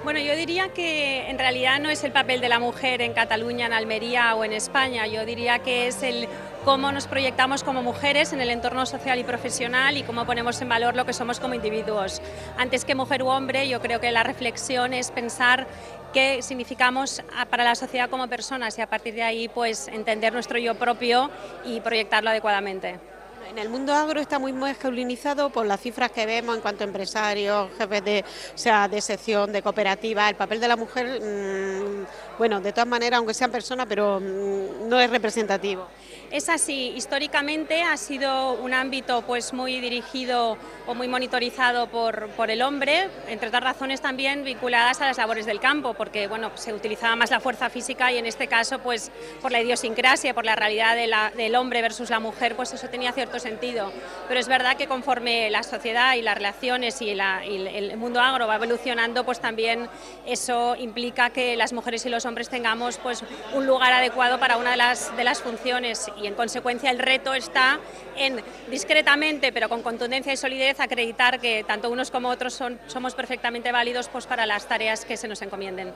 Bueno, 0.06 0.20
yo 0.20 0.36
diría 0.36 0.68
que 0.68 1.28
en 1.28 1.36
realidad 1.36 1.80
no 1.80 1.90
es 1.90 2.04
el 2.04 2.12
papel 2.12 2.40
de 2.40 2.48
la 2.48 2.60
mujer 2.60 3.02
en 3.02 3.12
Cataluña, 3.12 3.66
en 3.66 3.72
Almería 3.72 4.36
o 4.36 4.44
en 4.44 4.52
España. 4.52 5.04
Yo 5.08 5.26
diría 5.26 5.58
que 5.58 5.88
es 5.88 6.00
el 6.04 6.28
cómo 6.64 6.92
nos 6.92 7.08
proyectamos 7.08 7.64
como 7.64 7.82
mujeres 7.82 8.32
en 8.32 8.40
el 8.40 8.50
entorno 8.50 8.86
social 8.86 9.18
y 9.18 9.25
profesional 9.25 9.96
y 9.96 10.04
cómo 10.04 10.25
ponemos 10.25 10.62
en 10.62 10.68
valor 10.68 10.94
lo 10.94 11.06
que 11.06 11.12
somos 11.12 11.40
como 11.40 11.54
individuos. 11.54 12.22
Antes 12.56 12.84
que 12.84 12.94
mujer 12.94 13.25
u 13.25 13.26
hombre, 13.26 13.68
yo 13.68 13.80
creo 13.80 13.98
que 13.98 14.12
la 14.12 14.22
reflexión 14.22 14.94
es 14.94 15.10
pensar 15.10 15.66
qué 16.12 16.40
significamos 16.40 17.25
para 17.50 17.64
la 17.64 17.75
sociedad 17.75 18.08
como 18.08 18.28
personas 18.28 18.78
y 18.78 18.82
a 18.82 18.86
partir 18.86 19.14
de 19.14 19.25
ahí 19.25 19.48
pues 19.48 19.88
entender 19.88 20.32
nuestro 20.32 20.56
yo 20.60 20.76
propio 20.76 21.32
y 21.64 21.80
proyectarlo 21.80 22.30
adecuadamente. 22.30 23.15
En 23.49 23.59
el 23.59 23.69
mundo 23.69 23.95
agro 23.95 24.21
está 24.21 24.41
muy 24.41 24.53
masculinizado 24.53 25.50
por 25.50 25.67
las 25.67 25.81
cifras 25.81 26.11
que 26.11 26.26
vemos 26.26 26.57
en 26.57 26.61
cuanto 26.61 26.83
a 26.83 26.87
empresarios, 26.87 27.71
jefes 27.79 28.05
de, 28.05 28.25
sea, 28.57 28.88
de 28.88 29.00
sección, 29.00 29.53
de 29.53 29.62
cooperativa. 29.62 30.29
El 30.29 30.35
papel 30.35 30.59
de 30.59 30.67
la 30.67 30.75
mujer, 30.75 31.21
mm, 31.21 32.38
bueno, 32.38 32.61
de 32.61 32.73
todas 32.73 32.88
maneras, 32.88 33.19
aunque 33.19 33.35
sean 33.35 33.53
personas, 33.53 33.87
pero 33.88 34.19
mm, 34.21 34.88
no 34.88 34.99
es 34.99 35.09
representativo. 35.11 35.87
Es 36.33 36.49
así, 36.49 36.92
históricamente 36.97 37.83
ha 37.83 37.97
sido 37.97 38.54
un 38.54 38.75
ámbito 38.75 39.23
pues 39.23 39.52
muy 39.52 39.80
dirigido 39.80 40.59
o 40.87 40.95
muy 40.95 41.06
monitorizado 41.06 41.87
por, 41.87 42.28
por, 42.30 42.50
el 42.50 42.62
hombre, 42.62 43.09
entre 43.28 43.49
otras 43.49 43.62
razones 43.62 44.00
también 44.00 44.42
vinculadas 44.42 45.00
a 45.00 45.06
las 45.06 45.18
labores 45.18 45.47
del 45.47 45.61
campo, 45.61 45.95
porque 45.95 46.26
bueno, 46.26 46.50
se 46.56 46.75
utilizaba 46.75 47.14
más 47.14 47.30
la 47.30 47.38
fuerza 47.38 47.71
física 47.71 48.11
y 48.11 48.18
en 48.18 48.26
este 48.26 48.49
caso 48.49 48.80
pues 48.80 49.12
por 49.40 49.52
la 49.52 49.61
idiosincrasia, 49.61 50.35
por 50.35 50.45
la 50.45 50.56
realidad 50.56 50.97
del 51.37 51.54
hombre 51.54 51.80
versus 51.80 52.11
la 52.11 52.18
mujer, 52.18 52.56
pues 52.56 52.73
eso 52.73 52.88
tenía 52.88 53.12
cierto 53.12 53.38
sentido. 53.38 53.92
Pero 54.26 54.40
es 54.40 54.49
verdad 54.49 54.76
que 54.76 54.88
conforme 54.88 55.49
la 55.50 55.62
sociedad 55.62 56.14
y 56.14 56.23
las 56.23 56.35
relaciones 56.35 57.00
y, 57.02 57.11
y 57.11 57.21
el 57.21 57.97
mundo 57.97 58.21
agro 58.21 58.49
va 58.49 58.56
evolucionando, 58.56 59.25
pues 59.25 59.40
también 59.40 59.88
eso 60.26 60.75
implica 60.76 61.30
que 61.30 61.56
las 61.56 61.73
mujeres 61.73 62.04
y 62.04 62.09
los 62.09 62.25
hombres 62.25 62.49
tengamos 62.49 62.99
pues 62.99 63.23
un 63.54 63.66
lugar 63.66 63.92
adecuado 63.92 64.40
para 64.40 64.56
una 64.56 64.73
de 64.73 64.76
las, 64.76 65.16
de 65.16 65.23
las 65.23 65.40
funciones 65.40 66.11
y 66.23 66.26
en 66.26 66.35
consecuencia 66.35 66.90
el 66.90 66.99
reto 66.99 67.35
está 67.35 67.78
en 68.16 68.42
discretamente 68.70 69.52
pero 69.52 69.68
con 69.68 69.82
contundencia 69.82 70.32
y 70.32 70.37
solidez 70.37 70.80
acreditar 70.80 71.40
que 71.40 71.64
tanto 71.64 71.90
unos 71.90 72.11
como 72.11 72.28
otros 72.28 72.54
son, 72.54 72.78
somos 72.87 73.14
perfectamente 73.14 73.73
válidos 73.73 74.08
pues, 74.08 74.26
para 74.26 74.46
las 74.46 74.66
tareas 74.66 75.04
que 75.04 75.16
se 75.16 75.28
nos 75.28 75.42
encomienden. 75.42 75.92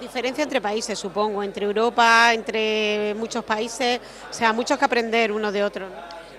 Diferencia 0.00 0.44
entre 0.44 0.60
países, 0.60 0.98
supongo, 0.98 1.42
entre 1.42 1.64
Europa, 1.66 2.32
entre 2.32 3.14
muchos 3.16 3.44
países, 3.44 4.00
o 4.30 4.32
sea, 4.32 4.52
muchos 4.52 4.78
que 4.78 4.84
aprender 4.84 5.32
uno 5.32 5.50
de 5.50 5.64
otro. 5.64 5.86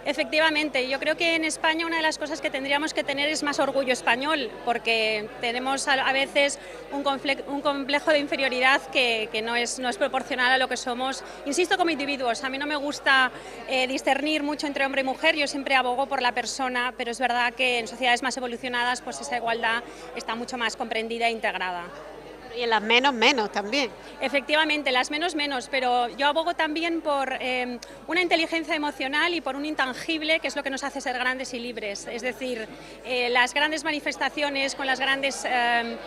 Efectivamente, 0.10 0.90
yo 0.90 1.00
creo 1.00 1.16
que 1.16 1.36
en 1.36 1.46
España 1.46 1.86
una 1.86 1.98
de 1.98 2.02
las 2.02 2.18
cosas 2.18 2.42
que 2.42 2.50
tendríamos 2.50 2.96
que 2.96 3.04
tener 3.04 3.30
es 3.30 3.44
más 3.44 3.60
orgullo 3.60 3.94
español, 3.94 4.50
porque 4.66 5.30
tenemos 5.40 5.88
a, 5.88 6.12
veces 6.14 6.58
un, 6.92 7.04
complejo 7.04 8.10
de 8.10 8.18
inferioridad 8.18 8.82
que, 8.90 9.30
no, 9.44 9.56
es, 9.56 9.78
no 9.78 9.88
es 9.88 9.98
proporcional 9.98 10.52
a 10.52 10.58
lo 10.58 10.68
que 10.68 10.78
somos, 10.78 11.24
insisto, 11.46 11.78
como 11.78 11.92
individuos. 11.92 12.44
A 12.44 12.50
mí 12.50 12.58
no 12.58 12.66
me 12.66 12.76
gusta 12.76 13.32
eh, 13.68 13.86
discernir 13.86 14.42
mucho 14.42 14.66
entre 14.66 14.84
hombre 14.84 15.02
y 15.02 15.04
mujer, 15.04 15.36
yo 15.36 15.46
siempre 15.46 15.76
abogo 15.76 16.08
por 16.08 16.24
la 16.24 16.32
persona, 16.32 16.92
pero 16.98 17.12
es 17.12 17.20
verdad 17.20 17.54
que 17.54 17.78
en 17.78 17.88
sociedades 17.88 18.24
más 18.24 18.36
evolucionadas 18.36 19.02
pues 19.02 19.22
esa 19.22 19.38
igualdad 19.38 19.84
está 20.16 20.34
mucho 20.34 20.58
más 20.58 20.76
comprendida 20.76 21.28
e 21.28 21.32
integrada. 21.34 21.84
Y 22.58 22.64
en 22.64 22.70
las 22.70 22.82
menos, 22.82 23.14
menos 23.14 23.52
también. 23.52 23.92
Efectivamente, 24.22 24.92
las 24.92 25.12
menos, 25.12 25.36
menos, 25.36 25.68
pero 25.70 26.10
yo 26.10 26.28
abogo 26.28 26.54
también 26.54 27.02
por 27.02 27.38
eh, 27.40 27.80
una 28.08 28.22
inteligencia 28.22 28.76
emocional 28.76 29.34
y 29.34 29.42
por 29.42 29.56
un 29.56 29.66
intangible 29.66 30.40
que 30.40 30.48
es 30.48 30.56
lo 30.56 30.64
que 30.64 30.70
nos 30.70 30.84
hace 30.84 31.02
ser 31.02 31.18
grandes 31.18 31.54
y 31.54 31.60
libres. 31.60 32.08
Es 32.12 32.22
decir, 32.22 32.68
eh, 33.06 33.30
las 33.30 33.54
grandes 33.54 33.84
manifestaciones 33.84 34.76
con 34.76 34.88
las 34.88 35.00
grandes 35.00 35.46
eh, 35.46 35.98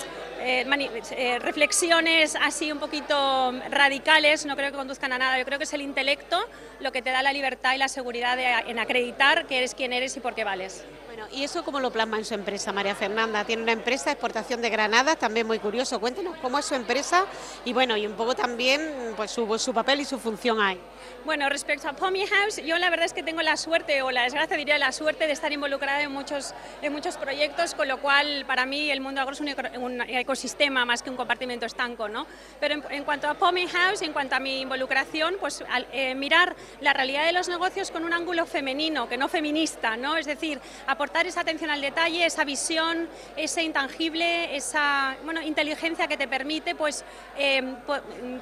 reflexiones 1.41 2.37
así 2.41 2.73
un 2.73 2.79
poquito 2.79 3.53
radicales 3.71 4.45
no 4.45 4.57
creo 4.57 4.71
que 4.71 4.77
conduzcan 4.77 5.13
a 5.13 5.19
nada. 5.19 5.39
Yo 5.39 5.45
creo 5.45 5.59
que 5.59 5.65
es 5.65 5.73
el 5.73 5.83
intelecto 5.83 6.39
lo 6.81 6.93
que 6.93 7.03
te 7.03 7.11
da 7.11 7.23
la 7.23 7.33
libertad 7.33 7.75
y 7.75 7.79
la 7.79 7.89
seguridad 7.89 8.39
en 8.39 8.79
acreditar 8.79 9.47
que 9.47 9.59
eres 9.59 9.75
quien 9.75 9.93
eres 9.93 10.17
y 10.17 10.21
por 10.21 10.35
qué 10.35 10.45
vales. 10.45 10.85
¿Y 11.31 11.45
eso 11.45 11.65
cómo 11.65 11.81
lo 11.81 11.91
plasma 11.91 12.19
en 12.19 12.25
su 12.25 12.35
empresa, 12.35 12.73
María 12.73 12.95
Fernanda? 12.95 13.45
Tiene 13.45 13.63
una 13.63 13.73
empresa 13.73 14.07
de 14.07 14.13
exportación 14.13 14.61
de 14.63 14.71
granadas, 14.71 15.19
también 15.19 15.47
muy 15.47 15.59
curioso. 15.59 16.01
Cuéntenos 16.01 16.37
cómo 16.43 16.59
es 16.59 16.65
su 16.65 16.75
empresa 16.75 17.27
y 17.65 17.73
bueno, 17.73 17.97
y 17.97 18.07
un 18.07 18.15
poco 18.15 18.35
también 18.35 19.15
pues 19.17 19.31
su, 19.31 19.59
su 19.59 19.73
papel 19.73 20.01
y 20.01 20.05
su 20.05 20.19
función 20.19 20.61
ahí. 20.61 20.81
Bueno, 21.25 21.49
respecto 21.49 21.89
a 21.89 21.93
Pommy 21.93 22.27
House, 22.27 22.61
yo 22.65 22.79
la 22.79 22.91
verdad 22.91 23.07
es 23.07 23.13
que 23.13 23.23
tengo 23.23 23.43
la 23.43 23.57
suerte, 23.57 24.03
o 24.03 24.11
la 24.11 24.25
desgracia 24.25 24.57
diría 24.57 24.77
la 24.79 24.91
suerte 24.91 25.27
de 25.27 25.33
estar 25.33 25.53
involucrada 25.53 26.03
en 26.03 26.11
muchos, 26.11 26.53
en 26.83 26.93
muchos 26.93 27.17
proyectos, 27.17 27.75
con 27.75 27.87
lo 27.87 28.01
cual 28.01 28.45
para 28.47 28.67
mí 28.67 28.91
el 28.91 29.01
mundo 29.01 29.21
agro 29.21 29.35
es 29.35 29.41
un, 29.41 30.01
ecosistema 30.09 30.85
más 30.85 31.03
que 31.03 31.11
un 31.11 31.17
compartimento 31.17 31.65
estanco. 31.65 32.09
¿no? 32.09 32.27
Pero 32.59 32.83
en, 32.91 33.05
cuanto 33.05 33.29
a 33.29 33.35
Pommy 33.35 33.69
House, 33.69 34.03
en 34.03 34.13
cuanto 34.13 34.35
a 34.35 34.41
mi 34.41 34.63
involucración, 34.63 35.37
pues 35.39 35.63
eh, 35.93 36.15
mirar 36.15 36.57
la 36.81 36.93
realidad 36.93 37.25
de 37.25 37.33
los 37.33 37.49
negocios 37.49 37.91
con 37.91 38.05
un 38.05 38.13
ángulo 38.13 38.45
femenino, 38.47 39.09
que 39.09 39.17
no 39.17 39.29
feminista, 39.29 39.97
¿no? 39.97 40.17
es 40.17 40.27
decir, 40.27 40.61
aportar 40.87 41.27
esa 41.27 41.43
atención 41.43 41.71
al 41.71 41.81
detalle, 41.81 42.27
esa 42.27 42.45
visión, 42.45 43.09
ese 43.37 43.63
intangible, 43.63 44.57
esa 44.57 45.17
bueno, 45.25 45.41
inteligencia 45.43 46.09
que 46.09 46.17
te 46.17 46.27
permite 46.27 46.75
pues, 46.75 47.05
eh, 47.39 47.63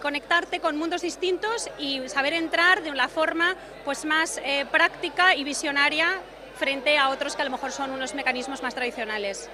conectarte 0.01 0.61
con 0.61 0.77
mundos 0.77 1.03
distintos 1.03 1.69
y 1.79 2.09
saber 2.09 2.35
entrar 2.51 2.83
de 2.83 2.91
una 2.91 3.07
forma 3.07 3.55
pues, 3.85 4.05
más 4.05 4.41
eh, 4.45 4.67
práctica 4.73 5.37
y 5.37 5.45
visionaria 5.45 6.21
frente 6.57 6.99
a 6.99 7.09
otros 7.09 7.37
que 7.37 7.43
a 7.43 7.45
lo 7.45 7.53
mejor 7.53 7.71
son 7.71 7.93
unos 7.93 8.13
mecanismos 8.13 8.61
más 8.61 8.75
tradicionales. 8.75 9.49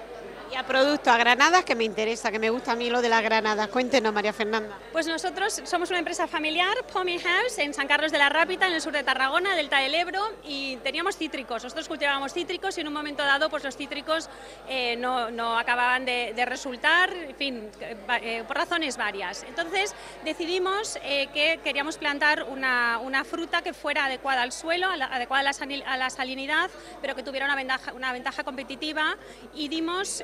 Y 0.51 0.55
a 0.55 0.63
producto, 0.65 1.11
a 1.11 1.17
granadas, 1.17 1.65
que 1.65 1.75
me 1.75 1.83
interesa, 1.83 2.31
que 2.31 2.39
me 2.39 2.49
gusta 2.49 2.71
a 2.71 2.75
mí 2.75 2.89
lo 2.89 3.01
de 3.01 3.09
las 3.09 3.21
granadas. 3.21 3.67
Cuéntenos, 3.67 4.13
María 4.13 4.31
Fernanda. 4.31 4.77
Pues 4.93 5.05
nosotros 5.05 5.61
somos 5.65 5.89
una 5.89 5.99
empresa 5.99 6.25
familiar, 6.25 6.73
Pommy 6.93 7.19
House, 7.19 7.57
en 7.57 7.73
San 7.73 7.87
Carlos 7.87 8.13
de 8.13 8.17
la 8.17 8.29
Rápita, 8.29 8.65
en 8.67 8.73
el 8.73 8.81
sur 8.81 8.93
de 8.93 9.03
Tarragona, 9.03 9.55
Delta 9.55 9.79
del 9.79 9.93
Ebro, 9.93 10.21
y 10.45 10.77
teníamos 10.77 11.17
cítricos. 11.17 11.63
Nosotros 11.63 11.89
cultivábamos 11.89 12.33
cítricos 12.33 12.77
y 12.77 12.81
en 12.81 12.87
un 12.87 12.93
momento 12.93 13.23
dado 13.23 13.49
pues 13.49 13.63
los 13.65 13.75
cítricos 13.75 14.29
eh, 14.69 14.95
no, 14.95 15.29
no, 15.31 15.57
acababan 15.57 16.05
de, 16.05 16.45
resultar, 16.45 17.11
en 17.13 17.35
fin, 17.35 17.69
eh, 18.21 18.43
por 18.47 18.55
razones 18.55 18.95
varias. 18.95 19.43
Entonces 19.43 19.93
decidimos 20.23 20.97
eh, 21.03 21.27
que 21.33 21.59
queríamos 21.61 21.97
plantar 21.97 22.43
una, 22.43 22.99
una, 22.99 23.25
fruta 23.25 23.61
que 23.61 23.73
fuera 23.73 24.05
adecuada 24.05 24.43
al 24.43 24.53
suelo, 24.53 24.87
adecuada 24.87 25.51
a 25.85 25.97
la, 25.97 26.09
salinidad, 26.09 26.69
pero 27.01 27.15
que 27.15 27.23
tuviera 27.23 27.45
una 27.45 27.55
ventaja, 27.55 27.91
una 27.93 28.13
ventaja 28.13 28.45
competitiva 28.45 29.17
y 29.53 29.67
dimos... 29.67 30.23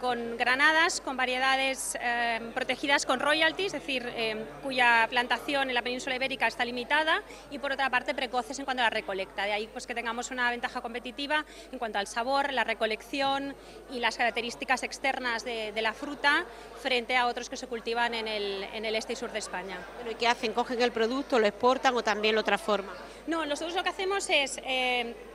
con 0.00 0.36
granadas, 0.36 1.00
con 1.00 1.16
variedades 1.16 1.96
eh, 2.00 2.40
protegidas 2.54 3.06
con 3.06 3.20
royalties, 3.20 3.74
es 3.74 3.80
decir, 3.80 4.04
eh, 4.14 4.44
cuya 4.62 5.06
plantación 5.08 5.68
en 5.68 5.74
la 5.74 5.82
península 5.82 6.16
ibérica 6.16 6.46
está 6.46 6.64
limitada 6.64 7.22
y 7.50 7.58
por 7.58 7.72
otra 7.72 7.90
parte 7.90 8.14
precoces 8.14 8.58
en 8.58 8.64
cuanto 8.64 8.82
a 8.82 8.86
la 8.86 8.90
recolecta. 8.90 9.44
De 9.44 9.52
ahí 9.52 9.68
pues 9.72 9.86
que 9.86 9.94
tengamos 9.94 10.30
una 10.30 10.50
ventaja 10.50 10.80
competitiva 10.80 11.44
en 11.70 11.78
cuanto 11.78 11.98
al 11.98 12.06
sabor, 12.06 12.52
la 12.52 12.64
recolección 12.64 13.54
y 13.90 14.00
las 14.00 14.16
características 14.16 14.82
externas 14.82 15.44
de, 15.44 15.72
la 15.82 15.92
fruta 15.92 16.44
frente 16.80 17.16
a 17.16 17.26
otros 17.26 17.48
que 17.48 17.56
se 17.56 17.66
cultivan 17.66 18.14
en 18.14 18.28
el, 18.28 18.62
en 18.72 18.84
el 18.84 18.94
este 18.94 19.14
y 19.14 19.16
sur 19.16 19.32
de 19.32 19.40
España. 19.40 19.78
¿y 20.08 20.14
qué 20.14 20.28
hacen? 20.28 20.52
¿Cogen 20.52 20.80
el 20.80 20.92
producto, 20.92 21.40
lo 21.40 21.46
exportan 21.46 21.96
o 21.96 22.02
también 22.02 22.36
lo 22.36 22.44
transforman? 22.44 22.94
No, 23.26 23.44
nosotros 23.46 23.74
lo 23.74 23.82
que 23.82 23.88
hacemos 23.88 24.30
es 24.30 24.60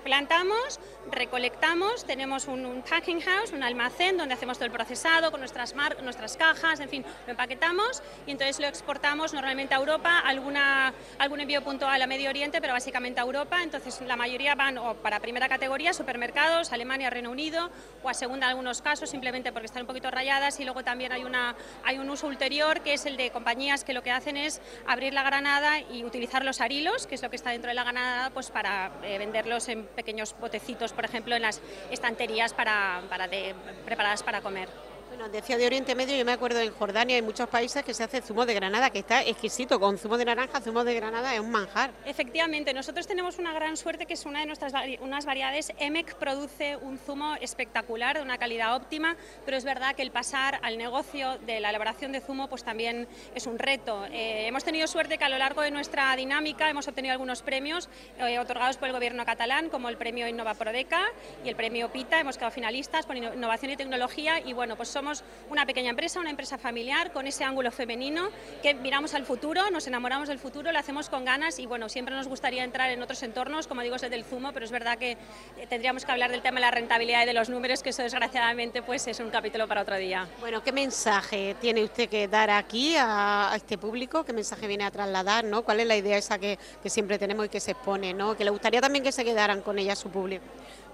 plantamos, 0.04 0.80
recolectamos, 1.12 2.06
tenemos 2.06 2.48
un 2.48 2.82
packing 2.90 3.20
house, 3.20 3.52
un 3.52 3.62
almacén 3.62 4.07
donde 4.16 4.36
hacemos 4.36 4.58
todo 4.58 4.66
el 4.66 4.72
procesado 4.72 5.32
con 5.32 5.40
nuestras, 5.42 5.74
nuestras 6.04 6.38
cajas, 6.38 6.80
en 6.80 6.88
fin, 6.88 7.04
lo 7.26 7.32
empaquetamos 7.32 8.02
y 8.26 8.32
entonces 8.32 8.60
lo 8.60 8.68
exportamos 8.68 9.34
normalmente 9.34 9.74
a 9.74 9.78
Europa, 9.78 10.20
alguna, 10.20 10.94
algún 11.18 11.42
envío 11.42 11.64
puntual 11.64 12.02
a 12.02 12.08
Medio 12.08 12.30
Oriente, 12.30 12.62
pero 12.62 12.74
básicamente 12.74 13.20
a 13.20 13.24
Europa. 13.24 13.64
Entonces 13.64 14.00
la 14.02 14.16
mayoría 14.16 14.56
van 14.56 14.78
o 14.78 14.94
para 14.96 15.20
primera 15.20 15.50
categoría, 15.50 15.94
supermercados, 15.94 16.72
Alemania, 16.72 17.10
Reino 17.10 17.32
Unido, 17.32 17.72
o 18.04 18.10
a 18.10 18.14
segunda 18.14 18.46
en 18.46 18.52
algunos 18.52 18.82
casos, 18.82 19.10
simplemente 19.10 19.52
porque 19.52 19.66
están 19.66 19.82
un 19.82 19.88
poquito 19.88 20.12
rayadas 20.12 20.60
y 20.60 20.64
luego 20.64 20.84
también 20.84 21.12
hay, 21.12 21.24
una, 21.24 21.56
hay 21.84 21.98
un 21.98 22.10
uso 22.10 22.28
ulterior 22.28 22.82
que 22.82 22.94
es 22.94 23.06
el 23.06 23.18
de 23.18 23.32
compañías 23.32 23.84
que 23.84 23.94
lo 23.94 24.04
que 24.04 24.12
hacen 24.12 24.38
es 24.38 24.62
abrir 24.86 25.14
la 25.14 25.24
granada 25.24 25.80
y 25.80 26.04
utilizar 26.04 26.46
los 26.46 26.62
arilos, 26.62 27.08
que 27.08 27.16
es 27.16 27.22
lo 27.22 27.30
que 27.30 27.36
está 27.36 27.50
dentro 27.50 27.70
de 27.70 27.76
la 27.76 27.84
granada, 27.84 28.30
pues 28.30 28.52
para 28.52 28.92
eh, 29.04 29.18
venderlos 29.18 29.68
en 29.70 29.86
pequeños 29.86 30.36
botecitos, 30.40 30.94
por 30.94 31.06
ejemplo, 31.06 31.36
en 31.36 31.42
las 31.42 31.62
estanterías 31.92 32.54
para, 32.54 33.02
para 33.10 33.28
de, 33.28 33.56
preparadas 33.98 34.22
para 34.22 34.42
comer. 34.42 34.70
Bueno, 35.08 35.30
decía 35.30 35.58
de 35.58 35.66
Oriente 35.66 35.96
Medio, 35.96 36.18
yo 36.18 36.26
me 36.26 36.34
acuerdo 36.34 36.60
en 36.60 36.72
Jordania 36.74 37.16
hay 37.16 37.22
muchos 37.22 37.48
países 37.48 37.82
que 37.84 37.94
se 37.94 38.04
hace 38.04 38.22
zumo 38.22 38.46
de 38.46 38.54
granada, 38.54 38.90
que 38.90 39.00
está 39.00 39.24
exquisito, 39.24 39.80
con 39.80 39.98
zumo 39.98 40.18
de 40.18 40.26
naranja, 40.26 40.60
zumo 40.60 40.84
de 40.84 40.94
granada 40.96 41.34
es 41.34 41.40
un 41.40 41.50
manjar. 41.50 41.92
Efectivamente, 42.06 42.74
nosotros 42.74 43.08
tenemos 43.08 43.38
una 43.40 43.54
gran 43.54 43.78
suerte 43.78 44.06
que 44.06 44.16
es 44.16 44.26
una 44.26 44.42
de 44.42 44.48
nuestras 44.48 44.74
unas 45.00 45.26
variedades. 45.26 45.72
EMEC 45.80 46.16
produce 46.16 46.76
un 46.76 46.98
zumo 46.98 47.36
espectacular, 47.40 48.18
de 48.18 48.22
una 48.22 48.38
calidad 48.38 48.76
óptima, 48.76 49.16
pero 49.46 49.56
es 49.56 49.64
verdad 49.64 49.96
que 49.96 50.02
el 50.02 50.12
pasar 50.12 50.60
al 50.62 50.78
negocio 50.78 51.38
de 51.46 51.62
la 51.62 51.70
elaboración 51.70 52.12
de 52.12 52.20
zumo 52.20 52.50
pues 52.50 52.66
también 52.66 53.08
es 53.34 53.48
un 53.48 53.60
reto. 53.60 54.06
Eh, 54.12 54.48
hemos 54.48 54.66
tenido 54.66 54.88
suerte 54.88 55.18
que 55.18 55.24
a 55.24 55.30
lo 55.30 55.38
largo 55.38 55.62
de 55.62 55.72
nuestra 55.72 56.14
dinámica 56.18 56.70
hemos 56.70 56.88
obtenido 56.88 57.14
algunos 57.14 57.44
premios 57.44 57.88
eh, 58.20 58.40
otorgados 58.40 58.76
por 58.76 58.90
el 58.90 58.94
gobierno 58.94 59.26
catalán, 59.26 59.70
como 59.70 59.88
el 59.88 59.96
premio 59.96 60.28
Innova 60.28 60.54
Prodeca 60.54 61.06
y 61.46 61.50
el 61.50 61.56
premio 61.56 61.92
PITA, 61.92 62.20
hemos 62.20 62.36
quedado 62.38 62.52
finalistas 62.52 63.06
por 63.06 63.16
innovación 63.16 63.72
y 63.72 63.78
tecnología 63.78 64.42
y 64.42 64.52
bueno, 64.52 64.76
pues 64.76 64.97
somos 64.98 65.24
una 65.52 65.68
pequeña 65.68 65.92
empresa, 65.92 66.20
una 66.20 66.32
empresa 66.32 66.58
familiar 66.58 67.12
con 67.12 67.28
ese 67.28 67.44
ángulo 67.44 67.70
femenino 67.72 68.30
que 68.64 68.74
miramos 68.74 69.14
al 69.14 69.26
futuro, 69.26 69.70
nos 69.70 69.86
enamoramos 69.86 70.28
del 70.28 70.40
futuro, 70.40 70.72
lo 70.72 70.80
hacemos 70.80 71.08
con 71.08 71.24
ganas 71.24 71.60
y 71.60 71.68
bueno, 71.68 71.88
siempre 71.88 72.16
nos 72.16 72.28
gustaría 72.28 72.64
entrar 72.64 72.90
en 72.90 73.04
otros 73.04 73.22
entornos, 73.22 73.68
como 73.68 73.84
digo, 73.84 73.96
es 73.96 74.02
el 74.02 74.10
del 74.10 74.26
zumo, 74.26 74.54
pero 74.54 74.66
es 74.66 74.72
verdad 74.72 74.98
que 74.98 75.12
eh, 75.12 75.68
tendríamos 75.70 76.04
que 76.04 76.12
hablar 76.12 76.32
del 76.32 76.42
tema 76.42 76.56
de 76.56 76.62
la 76.62 76.72
rentabilidad 76.72 77.22
y 77.22 77.26
de 77.28 77.34
los 77.34 77.48
números, 77.48 77.84
que 77.84 77.92
eso 77.92 78.02
desgraciadamente 78.02 78.82
pues 78.82 79.06
es 79.06 79.20
un 79.20 79.30
capítulo 79.30 79.68
para 79.68 79.84
otro 79.84 79.98
día. 79.98 80.28
Bueno, 80.40 80.64
¿qué 80.64 80.72
mensaje 80.72 81.56
tiene 81.62 81.84
usted 81.84 82.10
que 82.10 82.28
dar 82.28 82.50
aquí 82.50 82.96
a, 82.98 83.52
este 83.56 83.78
público? 83.78 84.24
¿Qué 84.24 84.34
mensaje 84.34 84.66
viene 84.66 84.84
a 84.84 84.90
trasladar? 84.90 85.44
¿no? 85.44 85.62
¿Cuál 85.62 85.82
es 85.82 85.86
la 85.86 85.96
idea 85.96 86.18
esa 86.18 86.40
que, 86.40 86.58
que 86.82 86.90
siempre 86.90 87.20
tenemos 87.20 87.46
y 87.46 87.50
que 87.50 87.60
se 87.60 87.70
expone? 87.70 88.16
¿no? 88.16 88.36
Que 88.36 88.44
le 88.44 88.50
gustaría 88.50 88.82
también 88.82 89.04
que 89.04 89.12
se 89.12 89.24
quedaran 89.24 89.62
con 89.62 89.78
ella 89.78 89.96
su 89.96 90.10
público. 90.10 90.44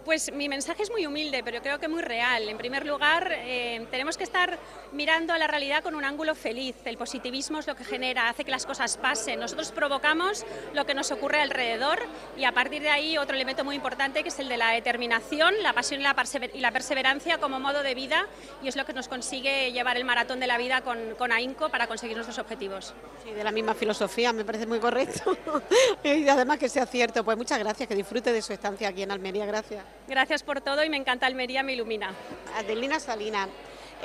Pues 0.06 0.34
mi 0.34 0.50
mensaje 0.50 0.84
es 0.84 0.92
muy 0.92 1.06
humilde, 1.06 1.44
pero 1.46 1.62
creo 1.62 1.80
que 1.80 1.88
muy 1.88 2.02
real. 2.02 2.50
En 2.50 2.58
primer 2.58 2.86
lugar, 2.86 3.32
eh, 3.32 3.88
tenemos 3.90 4.18
que 4.18 4.26
estar 4.26 4.60
mirando 4.92 5.32
a 5.32 5.38
la 5.38 5.48
realidad 5.48 5.82
con 5.82 5.96
un 5.96 6.04
ángulo 6.04 6.36
feliz. 6.36 6.76
El 6.84 6.98
positivismo 6.98 7.60
es 7.60 7.68
lo 7.68 7.76
que 7.76 7.86
genera, 7.86 8.28
hace 8.28 8.44
que 8.44 8.52
las 8.52 8.66
cosas 8.66 8.98
pasen. 8.98 9.40
Nosotros 9.40 9.72
provocamos 9.72 10.46
lo 10.74 10.86
que 10.86 10.94
nos 10.94 11.12
ocurre 11.12 11.42
alrededor 11.42 12.00
y 12.38 12.44
a 12.44 12.52
partir 12.52 12.82
de 12.82 12.90
ahí 12.90 13.18
otro 13.18 13.36
elemento 13.36 13.64
muy 13.64 13.76
importante 13.76 14.24
que 14.24 14.30
es 14.30 14.40
el 14.40 14.50
de 14.50 14.58
la 14.58 14.72
determinación, 14.72 15.54
la 15.64 15.72
pasión 15.72 16.02
y 16.02 16.60
la, 16.60 16.72
perseverancia 16.72 17.38
como 17.38 17.62
modo 17.62 17.82
de 17.82 17.96
vida 17.96 18.28
y 18.62 18.68
es 18.68 18.76
lo 18.76 18.86
que 18.86 18.92
nos 18.92 19.08
consigue 19.08 19.72
llevar 19.72 19.96
el 19.96 20.04
maratón 20.04 20.42
de 20.42 20.48
la 20.48 20.58
vida 20.58 20.82
con, 20.82 21.16
con 21.18 21.32
AINCO 21.32 21.70
para 21.70 21.88
conseguir 21.88 22.18
nuestros 22.18 22.40
objetivos. 22.40 22.94
Sí, 23.24 23.32
de 23.32 23.44
la 23.44 23.52
misma 23.52 23.74
filosofía, 23.74 24.34
me 24.34 24.44
parece 24.44 24.66
muy 24.66 24.80
correcto 24.80 25.38
y 26.04 26.28
además 26.28 26.58
que 26.58 26.68
sea 26.68 26.86
cierto. 26.86 27.24
Pues 27.24 27.38
muchas 27.38 27.60
gracias, 27.60 27.88
que 27.88 27.96
disfrute 27.96 28.34
de 28.34 28.42
su 28.42 28.52
estancia 28.52 28.90
aquí 28.90 29.04
en 29.04 29.12
Almería. 29.12 29.46
Gracias. 29.46 29.93
Gracias 30.08 30.44
por 30.44 30.60
todo 30.60 30.84
y 30.84 30.90
me 30.90 30.98
encanta 30.98 31.28
Almería, 31.28 31.64
me 31.64 31.74
ilumina. 31.74 32.12
Adelina 32.58 33.00
Salina. 33.00 33.48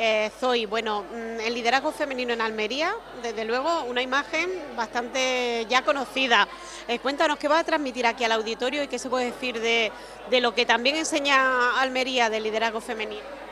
Eh, 0.01 0.31
Zoe, 0.39 0.67
bueno, 0.67 1.03
mm, 1.03 1.41
el 1.41 1.55
liderazgo 1.55 1.91
femenino 1.91 2.33
en 2.33 2.41
Almería, 2.41 2.95
desde 3.21 3.45
luego 3.45 3.83
una 3.83 4.01
imagen 4.01 4.49
bastante 4.77 5.67
ya 5.69 5.83
conocida. 5.83 6.47
Eh, 6.87 7.01
cuéntanos 7.01 7.37
qué 7.37 7.49
va 7.49 7.59
a 7.59 7.65
transmitir 7.65 8.07
aquí 8.07 8.23
al 8.23 8.31
auditorio 8.31 8.85
y 8.85 8.87
qué 8.87 9.01
se 9.01 9.11
puede 9.11 9.33
decir 9.33 9.61
de, 9.61 9.91
de 10.31 10.41
lo 10.41 10.55
que 10.55 10.65
también 10.65 10.95
enseña 10.95 11.81
Almería 11.81 12.31
del 12.31 12.45
liderazgo 12.45 12.81
femenino. 12.81 13.48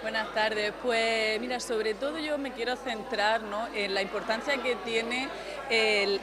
Buenas 0.00 0.32
tardes. 0.32 0.72
Pues 0.80 1.40
mira, 1.40 1.58
sobre 1.58 1.94
todo 1.94 2.18
yo 2.20 2.38
me 2.38 2.52
quiero 2.52 2.76
centrar 2.76 3.40
en 3.74 3.94
la 3.94 4.00
importancia 4.00 4.56
que 4.62 4.76
tiene 4.76 5.28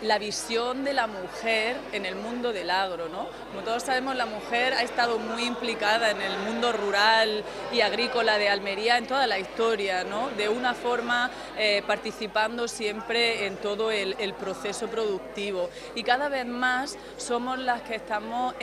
la 0.02 0.18
visión 0.18 0.86
de 0.86 0.94
la 0.94 1.08
mujer 1.08 1.76
en 1.92 2.06
el 2.06 2.16
mundo 2.16 2.54
del 2.54 2.70
agro. 2.70 3.10
¿no? 3.10 3.28
Como 3.50 3.64
todos 3.64 3.84
sabemos, 3.84 4.16
la 4.16 4.26
mujer 4.26 4.74
ha 4.74 4.82
estado 4.82 5.20
muy 5.20 5.44
implicada 5.44 6.12
en 6.12 6.22
el 6.22 6.38
mundo 6.40 6.72
rural 6.72 7.44
y 7.74 7.82
agrícola 7.82 8.38
de 8.38 8.48
Almería 8.48 8.98
en 8.98 9.08
toda 9.08 9.28
la 9.28 9.40
historia, 9.40 10.06
¿no? 10.06 10.30
de 10.30 10.48
una 10.48 10.74
forma 10.74 11.30
eh, 11.58 11.84
participando 11.86 12.70
siempre 12.70 13.46
en 13.46 13.58
todo 13.58 13.92
el, 13.92 14.16
proceso 14.40 14.88
productivo. 14.88 15.70
Y 15.96 16.04
cada 16.04 16.30
vez 16.30 16.46
más 16.46 16.98
somos 17.18 17.60
las 17.60 17.82
que 17.82 17.96
estamos 17.96 18.56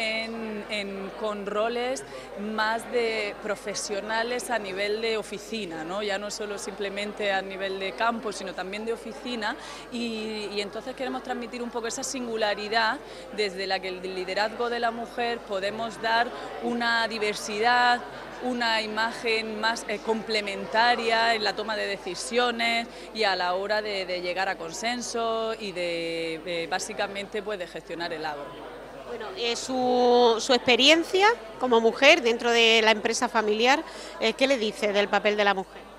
con 1.20 1.46
roles 1.46 2.02
más 2.40 2.90
de 2.92 3.34
profesionales 3.42 4.50
a 4.50 4.58
nivel 4.58 5.01
de 5.02 5.18
oficina, 5.18 5.84
¿no? 5.84 6.02
ya 6.02 6.16
no 6.16 6.30
solo 6.30 6.56
simplemente 6.56 7.30
a 7.30 7.42
nivel 7.42 7.78
de 7.78 7.92
campo, 7.92 8.32
sino 8.32 8.54
también 8.54 8.86
de 8.86 8.94
oficina, 8.94 9.56
y, 9.92 10.60
entonces 10.60 10.94
queremos 10.94 11.22
transmitir 11.22 11.62
un 11.62 11.70
poco 11.70 11.88
esa 11.88 12.02
singularidad 12.02 12.98
desde 13.36 13.66
la 13.66 13.80
que 13.80 13.88
el 13.88 14.14
liderazgo 14.14 14.70
de 14.70 14.78
la 14.78 14.90
mujer 14.90 15.38
podemos 15.40 16.00
dar 16.00 16.28
una 16.62 17.06
diversidad, 17.08 18.00
una 18.44 18.80
imagen 18.80 19.60
más 19.60 19.84
eh, 19.88 19.98
complementaria 19.98 21.34
en 21.34 21.44
la 21.44 21.54
toma 21.54 21.76
de 21.76 21.86
decisiones 21.86 22.86
y 23.12 23.24
a 23.24 23.36
la 23.36 23.54
hora 23.54 23.82
de, 23.82 24.04
llegar 24.22 24.48
a 24.48 24.56
consenso 24.56 25.54
y 25.58 25.72
de, 25.72 26.68
básicamente 26.70 27.42
pues, 27.42 27.58
de 27.58 27.66
gestionar 27.66 28.12
el 28.12 28.24
agro. 28.24 28.71
Bueno, 29.12 29.26
eh, 29.36 29.56
su, 29.56 30.36
su, 30.40 30.54
experiencia 30.54 31.26
como 31.60 31.82
mujer 31.82 32.22
dentro 32.22 32.50
de 32.50 32.80
la 32.82 32.92
empresa 32.92 33.28
familiar, 33.28 33.84
eh, 34.20 34.32
¿qué 34.32 34.46
le 34.46 34.56
dice 34.56 34.94
del 34.94 35.06
papel 35.06 35.36
de 35.36 35.44
la 35.44 35.52
mujer? 35.52 35.91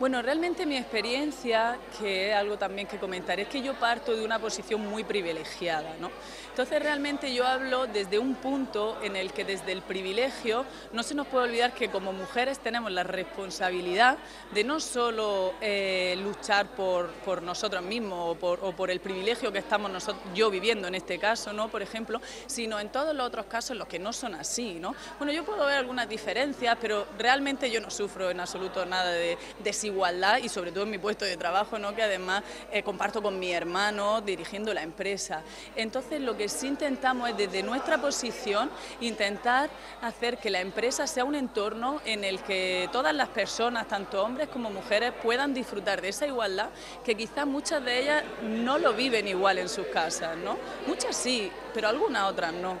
Bueno, 0.00 0.22
realmente 0.22 0.64
mi 0.64 0.78
experiencia, 0.78 1.76
que 1.98 2.30
es 2.30 2.34
algo 2.34 2.56
también 2.56 2.88
que 2.88 2.96
comentaré, 2.96 3.42
es 3.42 3.48
que 3.48 3.60
yo 3.60 3.74
parto 3.74 4.16
de 4.16 4.24
una 4.24 4.38
posición 4.38 4.80
muy 4.88 5.04
privilegiada, 5.04 5.94
¿no? 6.00 6.10
Entonces 6.48 6.82
realmente 6.82 7.34
yo 7.34 7.46
hablo 7.46 7.86
desde 7.86 8.18
un 8.18 8.34
punto 8.34 8.96
en 9.02 9.14
el 9.14 9.30
que 9.30 9.44
desde 9.44 9.72
el 9.72 9.82
privilegio 9.82 10.64
no 10.94 11.02
se 11.02 11.14
nos 11.14 11.26
puede 11.26 11.44
olvidar 11.44 11.74
que 11.74 11.90
como 11.90 12.14
mujeres 12.14 12.60
tenemos 12.60 12.90
la 12.90 13.02
responsabilidad 13.02 14.16
de 14.52 14.64
no 14.64 14.80
solo 14.80 15.52
eh, 15.60 16.18
luchar 16.22 16.68
por, 16.68 17.10
por, 17.10 17.42
nosotros 17.42 17.82
mismos 17.82 18.36
o 18.40 18.72
por, 18.72 18.90
el 18.90 19.00
privilegio 19.00 19.52
que 19.52 19.58
estamos 19.58 19.92
yo 20.34 20.50
viviendo 20.50 20.88
en 20.88 20.94
este 20.94 21.18
caso, 21.18 21.52
¿no? 21.52 21.68
por 21.68 21.82
ejemplo, 21.82 22.22
sino 22.46 22.80
en 22.80 22.88
todos 22.88 23.14
los 23.14 23.26
otros 23.26 23.46
casos 23.46 23.76
los 23.76 23.86
que 23.86 23.98
no 23.98 24.14
son 24.14 24.34
así. 24.34 24.78
¿no? 24.80 24.94
Bueno, 25.18 25.32
yo 25.32 25.44
puedo 25.44 25.66
ver 25.66 25.76
algunas 25.76 26.08
diferencias, 26.08 26.78
pero 26.80 27.06
realmente 27.18 27.70
yo 27.70 27.82
no 27.82 27.90
sufro 27.90 28.30
en 28.30 28.40
absoluto 28.40 28.86
nada 28.86 29.12
de 29.12 29.36
desigualdad 29.62 29.89
igualdad 29.90 30.38
y 30.38 30.48
sobre 30.48 30.72
todo 30.72 30.84
en 30.84 30.90
mi 30.90 30.98
puesto 30.98 31.24
de 31.24 31.36
trabajo, 31.36 31.78
¿no? 31.78 31.94
que 31.94 32.02
además 32.02 32.42
eh, 32.72 32.82
comparto 32.82 33.22
con 33.22 33.38
mi 33.38 33.52
hermano 33.52 34.20
dirigiendo 34.20 34.72
la 34.72 34.82
empresa. 34.82 35.42
Entonces 35.76 36.20
lo 36.20 36.36
que 36.36 36.48
sí 36.48 36.68
intentamos 36.68 37.30
es 37.30 37.36
desde 37.36 37.62
nuestra 37.62 37.98
posición 37.98 38.70
intentar 39.00 39.70
hacer 40.02 40.38
que 40.38 40.50
la 40.50 40.60
empresa 40.60 41.06
sea 41.06 41.24
un 41.24 41.34
entorno 41.34 42.00
en 42.04 42.24
el 42.24 42.40
que 42.40 42.88
todas 42.92 43.14
las 43.14 43.28
personas, 43.28 43.88
tanto 43.88 44.22
hombres 44.22 44.48
como 44.48 44.70
mujeres, 44.70 45.12
puedan 45.22 45.54
disfrutar 45.54 46.00
de 46.00 46.08
esa 46.08 46.26
igualdad 46.26 46.70
que 47.04 47.14
quizás 47.14 47.46
muchas 47.46 47.84
de 47.84 48.00
ellas 48.00 48.24
no 48.42 48.78
lo 48.78 48.92
viven 48.92 49.28
igual 49.28 49.58
en 49.58 49.68
sus 49.68 49.86
casas, 49.86 50.36
¿no? 50.36 50.56
Muchas 50.86 51.16
sí, 51.16 51.50
pero 51.74 51.88
algunas 51.88 52.30
otras 52.30 52.52
no. 52.52 52.78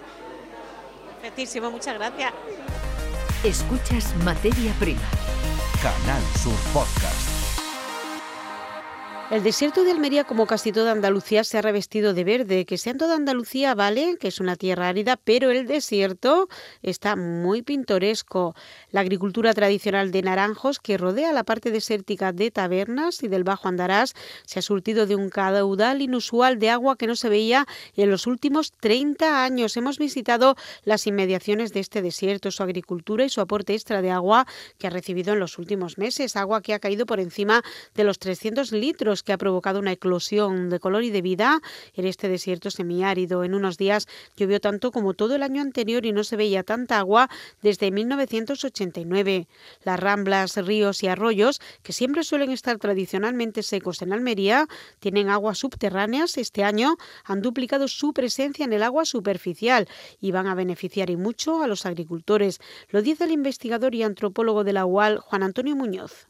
Perfectísimo, 1.20 1.70
muchas 1.70 1.94
gracias. 1.94 2.32
Escuchas 3.44 4.14
Materia 4.24 4.72
Prima. 4.78 5.00
Canal 5.82 6.22
Sur 6.36 6.52
Podcast. 6.74 7.39
El 9.30 9.44
desierto 9.44 9.84
de 9.84 9.92
Almería, 9.92 10.24
como 10.24 10.44
casi 10.44 10.72
toda 10.72 10.90
Andalucía, 10.90 11.44
se 11.44 11.56
ha 11.56 11.62
revestido 11.62 12.14
de 12.14 12.24
verde. 12.24 12.64
Que 12.64 12.76
sea 12.76 12.90
en 12.90 12.98
toda 12.98 13.14
Andalucía, 13.14 13.76
vale, 13.76 14.16
que 14.18 14.26
es 14.26 14.40
una 14.40 14.56
tierra 14.56 14.88
árida, 14.88 15.16
pero 15.22 15.52
el 15.52 15.68
desierto 15.68 16.48
está 16.82 17.14
muy 17.14 17.62
pintoresco. 17.62 18.56
La 18.90 19.02
agricultura 19.02 19.54
tradicional 19.54 20.10
de 20.10 20.22
naranjos, 20.22 20.80
que 20.80 20.98
rodea 20.98 21.32
la 21.32 21.44
parte 21.44 21.70
desértica 21.70 22.32
de 22.32 22.50
Tabernas 22.50 23.22
y 23.22 23.28
del 23.28 23.44
Bajo 23.44 23.68
Andarás, 23.68 24.14
se 24.46 24.58
ha 24.58 24.62
surtido 24.62 25.06
de 25.06 25.14
un 25.14 25.28
caudal 25.28 26.02
inusual 26.02 26.58
de 26.58 26.70
agua 26.70 26.96
que 26.96 27.06
no 27.06 27.14
se 27.14 27.28
veía 27.28 27.68
en 27.94 28.10
los 28.10 28.26
últimos 28.26 28.72
30 28.80 29.44
años. 29.44 29.76
Hemos 29.76 29.98
visitado 29.98 30.56
las 30.82 31.06
inmediaciones 31.06 31.72
de 31.72 31.78
este 31.78 32.02
desierto, 32.02 32.50
su 32.50 32.64
agricultura 32.64 33.24
y 33.24 33.28
su 33.28 33.40
aporte 33.40 33.74
extra 33.74 34.02
de 34.02 34.10
agua 34.10 34.48
que 34.76 34.88
ha 34.88 34.90
recibido 34.90 35.34
en 35.34 35.38
los 35.38 35.56
últimos 35.56 35.98
meses. 35.98 36.34
Agua 36.34 36.62
que 36.62 36.74
ha 36.74 36.80
caído 36.80 37.06
por 37.06 37.20
encima 37.20 37.62
de 37.94 38.02
los 38.02 38.18
300 38.18 38.72
litros 38.72 39.19
que 39.22 39.32
ha 39.32 39.38
provocado 39.38 39.78
una 39.78 39.92
eclosión 39.92 40.70
de 40.70 40.80
color 40.80 41.04
y 41.04 41.10
de 41.10 41.22
vida 41.22 41.60
en 41.94 42.06
este 42.06 42.28
desierto 42.28 42.70
semiárido. 42.70 43.44
En 43.44 43.54
unos 43.54 43.78
días 43.78 44.06
llovió 44.36 44.60
tanto 44.60 44.92
como 44.92 45.14
todo 45.14 45.34
el 45.34 45.42
año 45.42 45.62
anterior 45.62 46.06
y 46.06 46.12
no 46.12 46.24
se 46.24 46.36
veía 46.36 46.62
tanta 46.62 46.98
agua 46.98 47.28
desde 47.62 47.90
1989. 47.90 49.48
Las 49.82 50.00
ramblas, 50.00 50.56
ríos 50.56 51.02
y 51.02 51.08
arroyos, 51.08 51.60
que 51.82 51.92
siempre 51.92 52.24
suelen 52.24 52.50
estar 52.50 52.78
tradicionalmente 52.78 53.62
secos 53.62 54.02
en 54.02 54.12
Almería, 54.12 54.66
tienen 54.98 55.28
aguas 55.28 55.58
subterráneas. 55.58 56.38
Este 56.38 56.64
año 56.64 56.96
han 57.24 57.42
duplicado 57.42 57.88
su 57.88 58.12
presencia 58.12 58.64
en 58.64 58.72
el 58.72 58.82
agua 58.82 59.04
superficial 59.04 59.88
y 60.20 60.32
van 60.32 60.46
a 60.46 60.54
beneficiar 60.54 61.10
y 61.10 61.16
mucho 61.16 61.62
a 61.62 61.66
los 61.66 61.86
agricultores. 61.86 62.60
Lo 62.88 63.02
dice 63.02 63.24
el 63.24 63.32
investigador 63.32 63.94
y 63.94 64.02
antropólogo 64.02 64.64
de 64.64 64.72
la 64.72 64.86
UAL, 64.86 65.18
Juan 65.18 65.42
Antonio 65.42 65.76
Muñoz. 65.76 66.28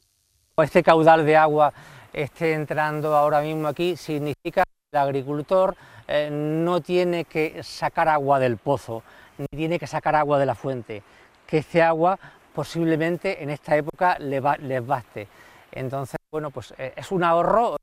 Este 0.57 0.83
caudal 0.83 1.25
de 1.25 1.37
agua 1.37 1.73
esté 2.13 2.55
entrando 2.55 3.17
ahora 3.17 3.41
mismo 3.41 3.69
aquí, 3.69 3.97
significa 3.97 4.63
que 4.65 4.97
el 4.97 4.99
agricultor 4.99 5.77
eh, 6.09 6.29
no 6.31 6.81
tiene 6.81 7.25
que 7.25 7.63
sacar 7.63 8.09
agua 8.09 8.39
del 8.39 8.57
pozo, 8.57 9.03
ni 9.39 9.47
tiene 9.47 9.79
que 9.79 9.87
sacar 9.87 10.17
agua 10.17 10.39
de 10.39 10.47
la 10.47 10.55
fuente, 10.55 11.03
que 11.47 11.59
este 11.59 11.83
agua 11.83 12.19
posiblemente 12.55 13.43
en 13.43 13.51
esta 13.51 13.77
época 13.77 14.19
les, 14.19 14.43
baste. 14.87 15.29
Entonces, 15.73 16.17
bueno, 16.31 16.51
pues 16.51 16.75
eh, 16.79 16.93
es 16.97 17.13
un 17.13 17.23
ahorro 17.23 17.77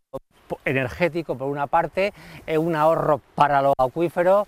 energético 0.66 1.38
por 1.38 1.48
una 1.48 1.68
parte, 1.68 2.13
es 2.46 2.58
un 2.58 2.76
ahorro 2.76 3.22
para 3.36 3.62
los 3.62 3.74
acuíferos, 3.78 4.48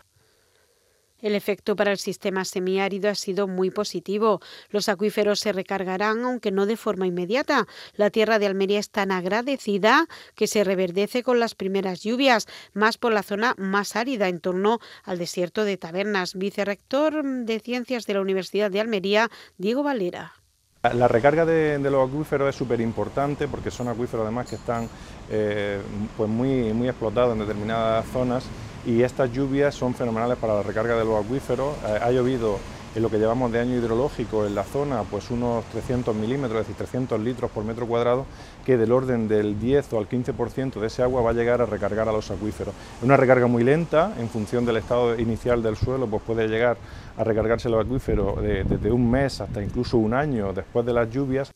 el 1.22 1.36
efecto 1.36 1.76
para 1.76 1.92
el 1.92 1.98
sistema 1.98 2.46
semiárido 2.46 3.10
ha 3.10 3.16
sido 3.16 3.48
muy 3.48 3.72
positivo. 3.72 4.42
Los 4.70 4.90
acuíferos 4.90 5.40
se 5.40 5.52
recargarán, 5.52 6.24
aunque 6.24 6.52
no 6.52 6.66
de 6.66 6.78
forma 6.78 7.08
inmediata. 7.08 7.68
La 7.96 8.10
tierra 8.10 8.40
de 8.40 8.48
Almería 8.48 8.80
es 8.80 8.90
tan 8.90 9.12
agradecida 9.12 10.08
que 10.36 10.48
se 10.48 10.64
reverdece 10.64 11.24
con 11.24 11.40
las 11.40 11.56
primeras 11.56 12.02
lluvias, 12.02 12.48
más 12.74 12.98
por 12.98 13.14
la 13.14 13.24
zona 13.24 13.56
más 13.58 13.96
árida, 13.96 14.28
en 14.28 14.40
torno 14.40 14.80
al 15.04 15.18
desierto 15.18 15.64
de 15.64 15.78
Tabernas. 15.78 16.36
Vicerrector 16.36 17.24
de 17.24 17.60
Ciencias 17.60 18.06
de 18.06 18.14
la 18.14 18.22
Universidad 18.22 18.72
de 18.72 18.82
Almería, 18.82 19.30
Diego 19.58 19.84
Valera. 19.84 20.34
La 20.82 21.10
recarga 21.10 21.46
de, 21.46 21.78
los 21.78 22.08
acuíferos 22.08 22.50
es 22.50 22.56
súper 22.56 22.80
importante 22.80 23.50
porque 23.50 23.70
son 23.70 23.90
acuíferos 23.90 24.24
además 24.24 24.48
que 24.48 24.56
están 24.56 24.88
eh, 25.30 25.82
pues 26.16 26.30
muy, 26.30 26.74
muy 26.74 26.88
explotados 26.88 27.34
en 27.34 27.40
determinadas 27.40 28.06
zonas 28.14 28.46
y 28.90 29.04
estas 29.04 29.32
lluvias 29.32 29.76
son 29.76 29.94
fenomenales 29.94 30.36
para 30.40 30.56
la 30.56 30.64
recarga 30.64 30.98
de 30.98 31.06
los 31.06 31.24
acuíferos. 31.24 31.76
Eh, 31.86 32.00
ha 32.02 32.10
llovido 32.10 32.58
en 32.96 33.04
lo 33.04 33.10
que 33.12 33.20
llevamos 33.20 33.52
de 33.52 33.60
año 33.60 33.76
hidrológico 33.76 34.48
en 34.48 34.56
la 34.56 34.64
zona, 34.64 35.04
pues 35.04 35.30
unos 35.30 35.64
300 35.66 36.16
milímetros, 36.16 36.62
es 36.62 36.68
decir, 36.68 36.76
300 36.76 37.20
litros 37.20 37.52
por 37.52 37.64
metro 37.64 37.86
cuadrado, 37.86 38.26
que 38.66 38.78
del 38.78 38.92
orden 38.92 39.28
del 39.28 39.60
10 39.60 39.94
o 39.94 40.00
al 40.00 40.10
15% 40.10 40.80
de 40.80 40.88
ese 40.88 41.04
agua 41.04 41.22
va 41.22 41.30
a 41.30 41.34
llegar 41.34 41.62
a 41.62 41.68
recargar 41.68 42.10
a 42.10 42.12
los 42.12 42.32
acuíferos. 42.32 42.74
Una 43.04 43.16
recarga 43.16 43.46
muy 43.46 43.64
lenta, 43.64 44.14
en 44.18 44.28
función 44.28 44.66
del 44.66 44.78
estado 44.78 45.20
inicial 45.20 45.62
del 45.62 45.76
suelo, 45.76 46.08
pues 46.08 46.24
puede 46.24 46.48
llegar 46.48 46.78
a 47.16 47.24
recargarse 47.24 47.70
los 47.70 47.86
acuíferos 47.86 48.42
desde 48.42 48.92
un 48.92 49.12
mes 49.12 49.40
hasta 49.40 49.62
incluso 49.62 50.00
un 50.00 50.16
año 50.16 50.52
después 50.52 50.84
de 50.84 50.94
las 50.94 51.12
lluvias. 51.12 51.52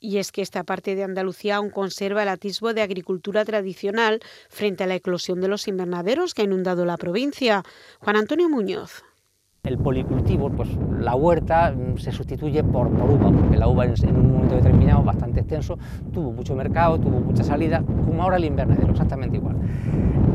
Y 0.00 0.18
es 0.18 0.32
que 0.32 0.42
esta 0.42 0.64
parte 0.64 0.94
de 0.94 1.04
Andalucía 1.04 1.56
aún 1.56 1.70
conserva 1.70 2.22
el 2.22 2.28
atisbo 2.28 2.74
de 2.74 2.82
agricultura 2.82 3.44
tradicional 3.44 4.20
frente 4.48 4.84
a 4.84 4.86
la 4.86 4.94
eclosión 4.94 5.40
de 5.40 5.48
los 5.48 5.68
invernaderos 5.68 6.34
que 6.34 6.42
ha 6.42 6.44
inundado 6.44 6.84
la 6.84 6.96
provincia. 6.96 7.62
Juan 8.00 8.16
Antonio 8.16 8.48
Muñoz. 8.48 9.02
El 9.66 9.78
policultivo, 9.78 10.48
pues 10.50 10.68
la 11.00 11.16
huerta 11.16 11.72
mm, 11.72 11.98
se 11.98 12.12
sustituye 12.12 12.62
por, 12.62 12.86
uva, 12.86 13.32
porque 13.32 13.56
la 13.56 13.66
uva 13.66 13.84
en, 13.84 14.16
un 14.16 14.32
momento 14.32 14.54
determinado, 14.54 15.02
bastante 15.02 15.40
extenso, 15.40 15.76
tuvo 16.12 16.30
mucho 16.30 16.54
mercado, 16.54 17.00
tuvo 17.00 17.18
mucha 17.18 17.42
salida, 17.42 17.82
como 17.82 18.22
ahora 18.22 18.36
el 18.36 18.44
invernadero, 18.44 18.92
exactamente 18.92 19.36
igual. 19.38 19.56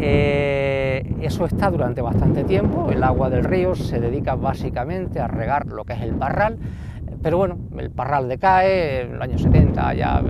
Eh, 0.01 1.15
eso 1.21 1.45
está 1.45 1.71
durante 1.71 2.01
bastante 2.01 2.43
tiempo, 2.43 2.91
el 2.91 3.03
agua 3.03 3.29
del 3.29 3.45
río 3.45 3.73
se 3.73 4.01
dedica 4.01 4.35
básicamente 4.35 5.21
a 5.21 5.27
regar 5.27 5.65
lo 5.67 5.85
que 5.85 5.93
es 5.93 6.01
el 6.01 6.15
parral, 6.15 6.57
pero 7.21 7.37
bueno, 7.37 7.59
el 7.77 7.91
parral 7.91 8.27
decae, 8.27 9.01
en 9.01 9.13
los 9.13 9.21
años 9.21 9.41
70 9.41 9.93
ya 9.93 10.21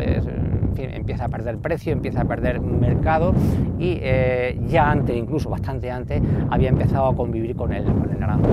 empieza 0.78 1.26
a 1.26 1.30
perder 1.30 1.58
precio, 1.58 1.94
empieza 1.94 2.22
a 2.22 2.26
perder 2.26 2.60
mercado 2.60 3.34
y 3.80 3.98
eh, 4.02 4.60
ya 4.68 4.90
antes, 4.90 5.16
incluso 5.16 5.50
bastante 5.50 5.92
antes, 5.92 6.22
había 6.50 6.70
empezado 6.70 7.08
a 7.08 7.16
convivir 7.16 7.56
con 7.56 7.74
el, 7.74 7.86
con 7.86 8.10
el 8.10 8.20
naranjo. 8.20 8.50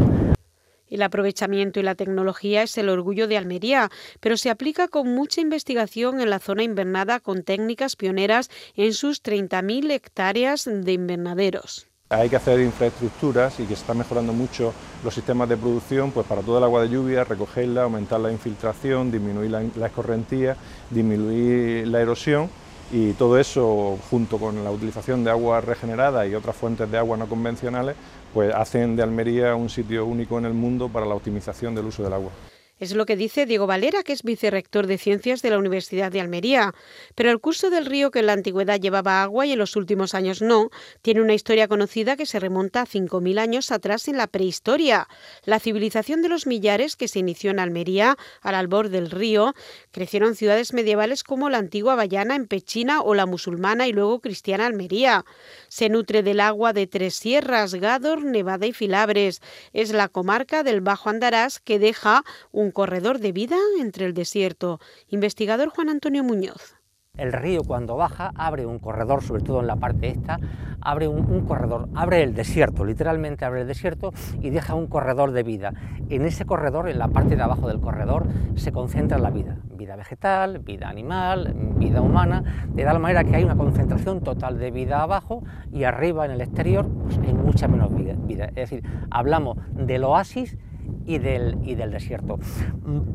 El 0.89 1.03
aprovechamiento 1.03 1.81
y 1.81 1.83
la 1.83 1.95
tecnología 1.95 2.63
es 2.63 2.79
el 2.79 2.89
orgullo 2.89 3.29
de 3.29 3.37
Almería, 3.37 3.91
pero 4.21 4.39
se 4.39 4.49
aplica 4.49 4.89
con 4.89 5.15
mucha 5.15 5.41
investigación 5.41 6.21
en 6.21 6.31
la 6.31 6.39
zona 6.39 6.63
invernada 6.63 7.21
con 7.21 7.43
técnicas 7.43 7.95
pioneras 7.95 8.51
en 8.75 8.95
sus 8.95 9.23
30.000 9.23 9.91
hectáreas 9.91 10.65
de 10.65 10.93
invernaderos. 10.93 11.88
Hay 12.11 12.31
que 12.31 12.37
hacer 12.37 12.59
infraestructuras 12.61 13.61
y 13.61 13.65
que 13.65 13.75
se 13.75 13.83
está 13.83 13.93
mejorando 13.93 14.33
mucho 14.33 14.73
los 15.05 15.13
sistemas 15.13 15.47
de 15.47 15.59
producción 15.59 16.11
pues 16.11 16.27
para 16.27 16.41
todo 16.41 16.57
el 16.57 16.65
agua 16.65 16.81
de 16.81 16.89
lluvia, 16.89 17.23
recogerla, 17.23 17.83
aumentar 17.83 18.19
la 18.19 18.33
infiltración, 18.33 19.11
disminuir 19.11 19.51
la, 19.51 19.87
escorrentía, 19.87 20.57
disminuir 20.89 21.87
la 21.87 22.01
erosión 22.01 22.49
y 22.91 23.13
todo 23.13 23.39
eso 23.39 23.99
junto 24.11 24.39
con 24.39 24.65
la 24.65 24.71
utilización 24.71 25.23
de 25.23 25.31
agua 25.31 25.61
regenerada 25.61 26.27
y 26.27 26.35
otras 26.35 26.57
fuentes 26.57 26.91
de 26.91 26.97
agua 26.97 27.19
no 27.19 27.29
convencionales 27.29 27.95
pues 28.33 28.55
hacen 28.55 28.97
de 28.97 29.03
Almería 29.03 29.55
un 29.55 29.69
sitio 29.69 30.07
único 30.07 30.39
en 30.39 30.47
el 30.47 30.55
mundo 30.55 30.89
para 30.89 31.05
la 31.05 31.15
optimización 31.15 31.75
del 31.75 31.85
uso 31.85 32.03
del 32.05 32.15
agua. 32.15 32.31
Es 32.79 32.95
lo 32.95 33.07
que 33.07 33.17
dice 33.17 33.45
Diego 33.45 33.67
Valera, 33.67 34.03
que 34.05 34.13
es 34.13 34.23
vicerrector 34.23 34.87
de 34.87 34.99
Ciencias 34.99 35.43
de 35.43 35.51
la 35.51 35.59
Universidad 35.59 36.13
de 36.13 36.21
Almería. 36.21 36.75
Pero 37.17 37.31
el 37.31 37.41
curso 37.41 37.71
del 37.71 37.87
río 37.87 38.11
que 38.11 38.21
en 38.21 38.27
la 38.27 38.35
antigüedad 38.35 38.81
llevaba 38.81 39.23
agua 39.23 39.47
y 39.47 39.53
en 39.53 39.59
los 39.59 39.75
últimos 39.75 40.15
años 40.15 40.43
no, 40.43 40.71
tiene 41.03 41.21
una 41.21 41.35
historia 41.35 41.67
conocida 41.67 42.17
que 42.17 42.27
se 42.27 42.39
remonta 42.39 42.83
a 42.83 42.87
5.000 42.87 43.39
años 43.39 43.73
atrás 43.73 44.07
en 44.07 44.17
la 44.17 44.29
prehistoria. 44.29 45.09
La 45.45 45.59
civilización 45.59 46.23
de 46.23 46.29
los 46.29 46.47
millares, 46.47 46.95
que 46.95 47.09
se 47.09 47.19
inició 47.19 47.51
en 47.51 47.59
Almería, 47.59 48.17
al 48.43 48.55
albor 48.55 48.91
del 48.91 49.11
río, 49.11 49.55
crecieron 49.91 50.37
ciudades 50.37 50.73
medievales 50.73 51.25
como 51.25 51.51
la 51.51 51.59
antigua 51.59 51.97
Bayana 51.97 52.37
en 52.37 52.47
Pechina 52.47 53.01
o 53.01 53.15
la 53.15 53.27
musulmana 53.27 53.89
y 53.89 53.93
luego 53.93 54.21
cristiana 54.21 54.67
Almería. 54.67 55.25
Se 55.67 55.89
nutre 55.89 56.23
del 56.23 56.39
agua 56.39 56.73
de 56.73 56.87
Tres 56.87 57.17
Sierras, 57.17 57.75
Gádor, 57.75 58.25
Nevada 58.25 58.67
y 58.67 58.73
Filabres. 58.73 59.41
Es 59.73 59.93
la 59.93 60.09
comarca 60.09 60.63
del 60.63 60.81
Bajo 60.81 61.11
Andarás 61.11 61.59
que 61.59 61.79
deja 61.79 62.25
un 62.53 62.68
un 62.69 62.73
corredor 62.73 63.19
de 63.19 63.33
vida 63.33 63.57
entre 63.81 64.05
el 64.05 64.13
desierto. 64.13 64.79
Investigador 65.09 65.71
Juan 65.71 65.89
Antonio 65.89 66.23
Muñoz. 66.23 66.75
El 67.17 67.33
río 67.33 67.63
cuando 67.67 67.97
baja 67.97 68.31
abre 68.35 68.67
un 68.67 68.79
corredor, 68.79 69.23
sobre 69.23 69.43
todo 69.43 69.61
en 69.61 69.67
la 69.67 69.77
parte 69.77 70.09
esta, 70.11 70.39
abre 70.83 71.09
un, 71.09 71.47
corredor, 71.47 71.89
abre 71.95 72.23
el 72.23 72.35
desierto, 72.35 72.85
literalmente 72.85 73.47
abre 73.47 73.63
el 73.63 73.67
desierto 73.67 74.13
y 74.43 74.51
deja 74.51 74.75
un 74.75 74.87
corredor 74.87 75.33
de 75.33 75.45
vida. 75.45 75.73
En 76.11 76.27
ese 76.27 76.45
corredor, 76.45 76.91
en 76.91 76.99
la 76.99 77.09
parte 77.09 77.37
de 77.37 77.43
abajo 77.43 77.69
del 77.69 77.81
corredor, 77.81 78.27
se 78.57 78.71
concentra 78.71 79.17
la 79.17 79.31
vida, 79.31 79.57
vida 79.71 79.97
vegetal, 79.97 80.59
vida 80.59 80.91
animal, 80.91 81.55
vida 81.79 82.03
humana, 82.03 82.67
de 82.69 82.85
tal 82.85 83.01
manera 83.01 83.25
que 83.25 83.35
hay 83.35 83.45
una 83.45 83.57
concentración 83.57 84.21
total 84.21 84.59
de 84.59 84.71
vida 84.71 85.01
abajo 85.01 85.43
y 85.73 85.85
arriba 85.85 86.27
en 86.27 86.33
el 86.33 86.43
exterior 86.43 86.87
pues, 86.87 87.17
hay 87.17 87.33
mucha 87.33 87.67
menos 87.67 87.95
vida, 87.95 88.15
vida. 88.19 88.45
Es 88.49 88.71
decir, 88.71 88.83
hablamos 89.11 89.57
del 89.73 90.05
oasis 90.05 90.59
y 91.07 91.19
del, 91.19 91.59
y 91.63 91.75
del 91.75 91.91
desierto. 91.91 92.39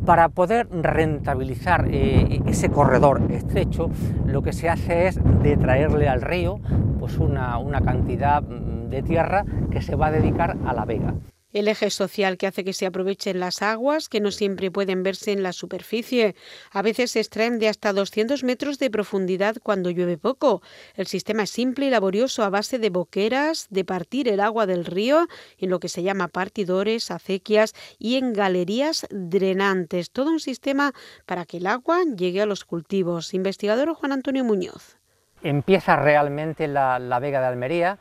Para 0.05 0.29
poder 0.29 0.67
rentabilizar 0.71 1.87
eh, 1.91 2.41
ese 2.47 2.69
corredor 2.69 3.21
estrecho, 3.31 3.89
lo 4.25 4.41
que 4.41 4.53
se 4.53 4.69
hace 4.69 5.07
es 5.07 5.19
de 5.43 5.57
traerle 5.57 6.09
al 6.09 6.21
río 6.21 6.59
pues 6.99 7.17
una, 7.17 7.57
una 7.57 7.81
cantidad 7.81 8.41
de 8.41 9.03
tierra 9.03 9.45
que 9.71 9.81
se 9.81 9.95
va 9.95 10.07
a 10.07 10.11
dedicar 10.11 10.57
a 10.65 10.73
la 10.73 10.85
vega 10.85 11.13
el 11.53 11.67
eje 11.67 11.89
social 11.89 12.37
que 12.37 12.47
hace 12.47 12.63
que 12.63 12.73
se 12.73 12.85
aprovechen 12.85 13.39
las 13.39 13.61
aguas, 13.61 14.09
que 14.09 14.19
no 14.19 14.31
siempre 14.31 14.71
pueden 14.71 15.03
verse 15.03 15.31
en 15.31 15.43
la 15.43 15.53
superficie. 15.53 16.35
A 16.71 16.81
veces 16.81 17.11
se 17.11 17.19
extraen 17.19 17.59
de 17.59 17.69
hasta 17.69 17.93
200 17.93 18.43
metros 18.43 18.79
de 18.79 18.89
profundidad 18.89 19.55
cuando 19.61 19.91
llueve 19.91 20.17
poco. 20.17 20.61
El 20.95 21.07
sistema 21.07 21.43
es 21.43 21.51
simple 21.51 21.85
y 21.85 21.89
laborioso 21.89 22.43
a 22.43 22.49
base 22.49 22.79
de 22.79 22.89
boqueras, 22.89 23.67
de 23.69 23.85
partir 23.85 24.27
el 24.27 24.39
agua 24.39 24.65
del 24.65 24.85
río 24.85 25.27
en 25.57 25.69
lo 25.69 25.79
que 25.79 25.89
se 25.89 26.03
llama 26.03 26.27
partidores, 26.27 27.11
acequias 27.11 27.73
y 27.99 28.17
en 28.17 28.33
galerías 28.33 29.07
drenantes. 29.11 30.11
Todo 30.11 30.31
un 30.31 30.39
sistema 30.39 30.93
para 31.25 31.45
que 31.45 31.57
el 31.57 31.67
agua 31.67 31.99
llegue 32.03 32.41
a 32.41 32.45
los 32.45 32.65
cultivos. 32.65 33.33
Investigador 33.33 33.93
Juan 33.93 34.11
Antonio 34.11 34.43
Muñoz. 34.43 34.97
Empieza 35.43 35.97
realmente 35.97 36.67
la, 36.67 36.97
vega 37.21 37.41
de 37.41 37.47
Almería. 37.47 37.99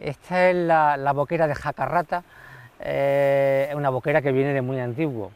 Esta 0.00 0.50
es 0.50 0.56
la, 0.56 0.96
la 0.96 1.12
boquera 1.12 1.46
de 1.46 1.54
Jacarrata 1.54 2.24
eh, 2.84 3.72
una 3.74 3.90
boquera 3.90 4.22
que 4.22 4.32
viene 4.32 4.52
de 4.52 4.60
muy 4.60 4.80
antiguo, 4.80 5.30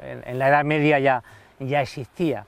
en, 0.00 0.38
la 0.38 0.48
Edad 0.48 0.64
Media 0.64 0.98
ya, 0.98 1.22
ya 1.58 1.80
existía, 1.80 2.44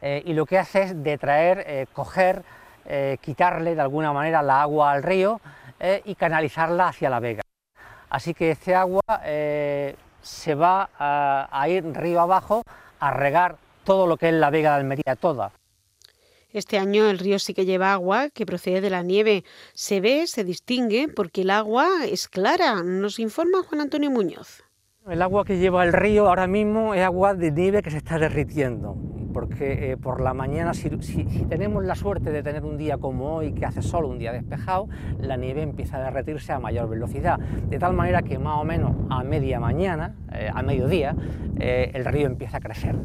eh, 0.00 0.22
y 0.24 0.32
lo 0.32 0.46
que 0.46 0.58
hace 0.58 0.82
es 0.82 1.02
de 1.02 1.18
traer, 1.18 1.64
eh, 1.66 1.86
coger, 1.92 2.42
quitarle 3.20 3.76
de 3.76 3.80
alguna 3.82 4.12
manera 4.12 4.42
la 4.42 4.62
agua 4.62 4.90
al 4.90 5.04
río 5.04 5.40
y 6.04 6.16
canalizarla 6.16 6.88
hacia 6.88 7.08
la 7.08 7.20
vega. 7.20 7.42
Así 8.08 8.34
que 8.34 8.50
este 8.50 8.74
agua 8.74 9.02
se 10.20 10.54
va 10.56 10.88
a 10.98 11.68
ir 11.68 11.84
río 11.94 12.20
abajo 12.20 12.64
a 12.98 13.12
regar 13.12 13.58
todo 13.84 14.08
lo 14.08 14.16
que 14.16 14.30
es 14.30 14.34
la 14.34 14.50
vega 14.50 14.70
de 14.70 14.76
Almería, 14.78 15.14
toda. 15.14 15.52
Este 16.52 16.78
año 16.78 17.08
el 17.08 17.20
río 17.20 17.38
sí 17.38 17.54
que 17.54 17.64
lleva 17.64 17.92
agua 17.92 18.28
que 18.28 18.44
procede 18.44 18.80
de 18.80 18.90
la 18.90 19.02
nieve. 19.02 19.44
Se 19.72 20.00
ve, 20.00 20.26
se 20.26 20.42
distingue 20.42 21.06
porque 21.06 21.42
el 21.42 21.50
agua 21.50 21.88
es 22.10 22.26
clara, 22.26 22.82
nos 22.82 23.20
informa 23.20 23.62
Juan 23.62 23.82
Antonio 23.82 24.10
Muñoz. 24.10 24.64
El 25.08 25.22
agua 25.22 25.44
que 25.44 25.58
lleva 25.58 25.84
el 25.84 25.92
río 25.92 26.28
ahora 26.28 26.48
mismo 26.48 26.92
es 26.94 27.02
agua 27.02 27.34
de 27.34 27.52
nieve 27.52 27.82
que 27.82 27.90
se 27.90 27.98
está 27.98 28.18
derritiendo, 28.18 28.96
porque 29.32 29.92
eh, 29.92 29.96
por 29.96 30.20
la 30.20 30.34
mañana, 30.34 30.74
si, 30.74 30.90
tenemos 31.48 31.84
la 31.84 31.94
suerte 31.94 32.30
de 32.30 32.42
tener 32.42 32.64
un 32.64 32.76
día 32.76 32.98
como 32.98 33.36
hoy, 33.36 33.52
que 33.52 33.64
hace 33.64 33.80
sol, 33.80 34.04
un 34.04 34.18
día 34.18 34.32
despejado, 34.32 34.88
la 35.18 35.36
nieve 35.36 35.62
empieza 35.62 35.96
a 35.96 36.02
derretirse 36.02 36.52
a 36.52 36.58
mayor 36.58 36.88
velocidad, 36.88 37.38
de 37.38 37.78
tal 37.78 37.94
manera 37.94 38.22
que 38.22 38.38
más 38.38 38.60
o 38.60 38.64
menos 38.64 38.94
a 39.08 39.22
media 39.24 39.58
mañana, 39.58 40.16
eh, 40.32 40.50
a 40.52 40.62
mediodía, 40.62 41.16
eh, 41.58 41.92
el 41.94 42.04
río 42.04 42.26
empieza 42.26 42.58
a 42.58 42.60
crecer. 42.60 42.96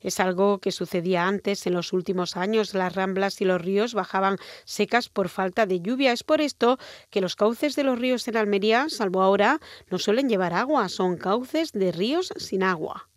Es 0.00 0.20
algo 0.20 0.58
que 0.58 0.72
sucedía 0.72 1.26
antes. 1.26 1.66
En 1.66 1.74
los 1.74 1.92
últimos 1.92 2.36
años 2.36 2.74
las 2.74 2.94
ramblas 2.94 3.40
y 3.40 3.44
los 3.44 3.60
ríos 3.60 3.94
bajaban 3.94 4.36
secas 4.64 5.08
por 5.08 5.28
falta 5.28 5.66
de 5.66 5.80
lluvia. 5.80 6.12
Es 6.12 6.24
por 6.24 6.40
esto 6.40 6.78
que 7.10 7.20
los 7.20 7.36
cauces 7.36 7.76
de 7.76 7.84
los 7.84 7.98
ríos 7.98 8.26
en 8.28 8.36
Almería, 8.36 8.86
salvo 8.88 9.22
ahora, 9.22 9.60
no 9.90 9.98
suelen 9.98 10.28
llevar 10.28 10.54
agua. 10.54 10.88
Son 10.88 11.16
cauces 11.16 11.72
de 11.72 11.92
ríos 11.92 12.32
sin 12.36 12.62
agua. 12.62 13.08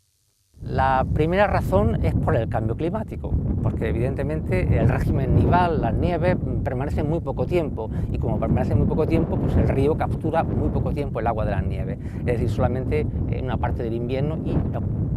La 0.62 1.06
primera 1.14 1.48
razón 1.48 2.04
es 2.04 2.14
por 2.14 2.36
el 2.36 2.50
cambio 2.50 2.76
climático, 2.76 3.34
porque 3.64 3.88
evidentemente 3.88 4.78
el 4.78 4.90
régimen 4.90 5.34
nival, 5.34 5.80
las 5.80 5.94
nieves, 5.94 6.36
permanecen 6.66 7.10
muy 7.10 7.22
poco 7.22 7.46
tiempo 7.46 7.90
y 8.12 8.18
como 8.18 8.38
permanecen 8.38 8.78
muy 8.78 8.88
poco 8.88 9.08
tiempo, 9.08 9.38
pues 9.38 9.56
el 9.56 9.70
río 9.70 9.98
captura 9.98 10.44
muy 10.44 10.68
poco 10.70 10.92
tiempo 10.92 11.22
el 11.22 11.28
agua 11.28 11.46
de 11.46 11.52
las 11.52 11.66
nieves, 11.66 11.98
es 12.20 12.26
decir, 12.26 12.50
solamente 12.50 13.08
en 13.30 13.46
una 13.46 13.56
parte 13.56 13.84
del 13.84 13.94
invierno 13.94 14.38
y 14.44 14.58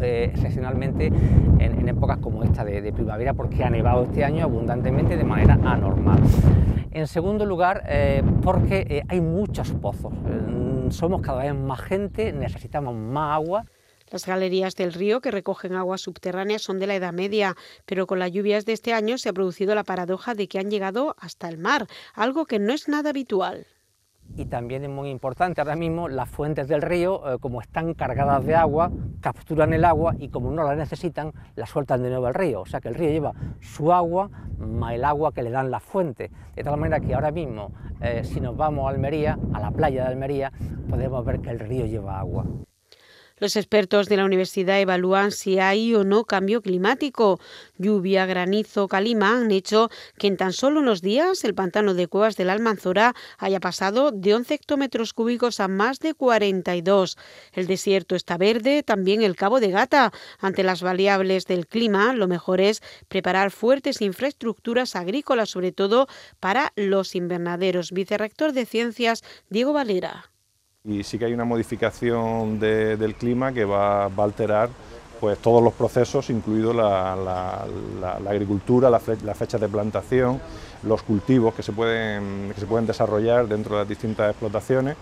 eh, 0.03 0.25
excepcionalmente 0.25 1.07
en, 1.07 1.87
épocas 1.87 2.17
como 2.19 2.43
esta 2.43 2.63
de, 2.63 2.93
primavera, 2.93 3.33
porque 3.33 3.63
ha 3.63 3.69
nevado 3.69 4.03
este 4.03 4.23
año 4.23 4.43
abundantemente 4.43 5.17
de 5.17 5.23
manera 5.23 5.59
anormal. 5.63 6.19
En 6.91 7.07
segundo 7.07 7.45
lugar, 7.45 7.83
eh, 7.87 8.23
porque 8.41 8.85
eh, 8.89 9.03
hay 9.07 9.19
muchos 9.19 9.71
pozos, 9.71 10.13
somos 10.89 11.21
cada 11.21 11.43
vez 11.43 11.55
más 11.55 11.81
gente, 11.81 12.31
necesitamos 12.31 12.95
más 12.95 13.35
agua 13.35 13.65
las 14.13 14.27
galerías 14.27 14.75
del 14.75 14.93
río 14.93 15.21
que 15.21 15.31
recogen 15.31 15.73
aguas 15.73 16.01
subterráneas 16.01 16.61
son 16.61 16.77
de 16.77 16.85
la 16.85 16.93
Edad 16.93 17.13
Media, 17.13 17.55
pero 17.87 18.05
con 18.05 18.19
las 18.19 18.31
lluvias 18.31 18.63
de 18.63 18.73
este 18.73 18.93
año 18.93 19.17
se 19.17 19.29
ha 19.29 19.33
producido 19.33 19.73
la 19.73 19.83
paradoja 19.83 20.35
de 20.35 20.47
que 20.47 20.59
han 20.59 20.69
llegado 20.69 21.15
hasta 21.19 21.49
el 21.49 21.57
mar, 21.57 21.87
algo 22.13 22.45
que 22.45 22.59
no 22.59 22.73
es 22.73 22.87
nada 22.87 23.09
habitual. 23.09 23.65
Y 24.35 24.45
también 24.45 24.83
es 24.83 24.89
muy 24.89 25.09
importante, 25.09 25.61
ahora 25.61 25.75
mismo 25.75 26.09
las 26.09 26.27
fuentes 26.27 26.67
del 26.67 26.81
río, 26.81 27.33
eh, 27.33 27.37
como 27.39 27.61
están 27.61 27.93
cargadas 27.93 28.45
de 28.45 28.55
agua, 28.55 28.91
capturan 29.21 29.73
el 29.73 29.85
agua 29.85 30.15
y 30.17 30.29
como 30.29 30.51
no 30.51 30.63
la 30.63 30.75
necesitan, 30.75 31.33
la 31.55 31.65
sueltan 31.65 32.01
de 32.01 32.09
nuevo 32.09 32.25
al 32.25 32.33
río. 32.33 32.61
O 32.61 32.65
sea 32.65 32.81
que 32.81 32.89
el 32.89 32.95
río 32.95 33.09
lleva 33.09 33.33
su 33.59 33.93
agua 33.93 34.29
más 34.57 34.93
el 34.93 35.05
agua 35.05 35.31
que 35.33 35.43
le 35.43 35.51
dan 35.51 35.69
las 35.71 35.83
fuentes. 35.83 36.31
De 36.55 36.63
tal 36.63 36.77
manera 36.77 36.99
que 36.99 37.13
ahora 37.13 37.31
mismo, 37.31 37.71
eh, 38.01 38.23
si 38.23 38.39
nos 38.41 38.55
vamos 38.55 38.87
a 38.87 38.89
Almería, 38.89 39.37
a 39.53 39.59
la 39.59 39.71
playa 39.71 40.03
de 40.03 40.09
Almería, 40.09 40.51
podemos 40.89 41.23
ver 41.25 41.39
que 41.39 41.49
el 41.51 41.59
río 41.59 41.85
lleva 41.85 42.19
agua. 42.19 42.45
Los 43.43 43.57
expertos 43.57 44.07
de 44.07 44.15
la 44.15 44.23
universidad 44.23 44.79
evalúan 44.79 45.33
si 45.33 45.59
hay 45.59 45.93
o 45.95 46.05
no 46.05 46.23
cambio 46.23 46.61
climático. 46.61 47.41
Lluvia, 47.77 48.25
granizo, 48.25 48.87
calima 48.87 49.37
han 49.37 49.51
hecho 49.51 49.89
que 50.17 50.27
en 50.27 50.37
tan 50.37 50.53
solo 50.53 50.79
unos 50.79 51.01
días 51.01 51.43
el 51.43 51.53
pantano 51.53 51.93
de 51.93 52.07
Cuevas 52.07 52.37
del 52.37 52.49
Almanzora 52.49 53.13
haya 53.37 53.59
pasado 53.59 54.11
de 54.11 54.33
11 54.33 54.53
hectómetros 54.53 55.11
cúbicos 55.11 55.59
a 55.59 55.67
más 55.67 55.99
de 55.99 56.13
42. 56.13 57.17
El 57.51 57.67
desierto 57.67 58.15
está 58.15 58.37
verde, 58.37 58.81
también 58.81 59.21
el 59.21 59.35
Cabo 59.35 59.59
de 59.59 59.71
Gata. 59.71 60.13
Ante 60.39 60.63
las 60.63 60.81
variables 60.81 61.45
del 61.45 61.67
clima, 61.67 62.13
lo 62.13 62.29
mejor 62.29 62.61
es 62.61 62.81
preparar 63.09 63.51
fuertes 63.51 63.99
infraestructuras 64.01 64.95
agrícolas, 64.95 65.49
sobre 65.49 65.73
todo 65.73 66.07
para 66.39 66.71
los 66.77 67.13
invernaderos. 67.13 67.91
Vicerrector 67.91 68.53
de 68.53 68.65
Ciencias, 68.65 69.21
Diego 69.49 69.73
Valera 69.73 70.32
y 70.85 71.01
sí 71.03 71.17
que 71.17 71.23
hay 71.23 71.33
una 71.33 71.45
modificación 71.45 72.59
del 72.59 73.15
clima 73.15 73.53
que 73.53 73.63
va, 73.63 74.03
a 74.03 74.23
alterar 74.23 74.69
pues, 75.21 75.37
todos 75.37 75.63
los 75.63 75.73
procesos, 75.73 76.29
incluido 76.29 76.73
la, 76.73 77.65
agricultura, 78.27 78.89
las 78.89 79.03
fechas 79.37 79.61
de 79.61 79.69
plantación, 79.69 80.41
los 80.83 81.01
cultivos 81.03 81.53
que 81.53 81.63
se, 81.63 81.71
pueden, 81.71 82.51
que 82.53 82.59
se 82.59 82.67
pueden 82.67 82.85
desarrollar 82.85 83.47
dentro 83.47 83.75
de 83.75 83.81
las 83.83 83.87
distintas 83.87 84.31
explotaciones 84.31 84.97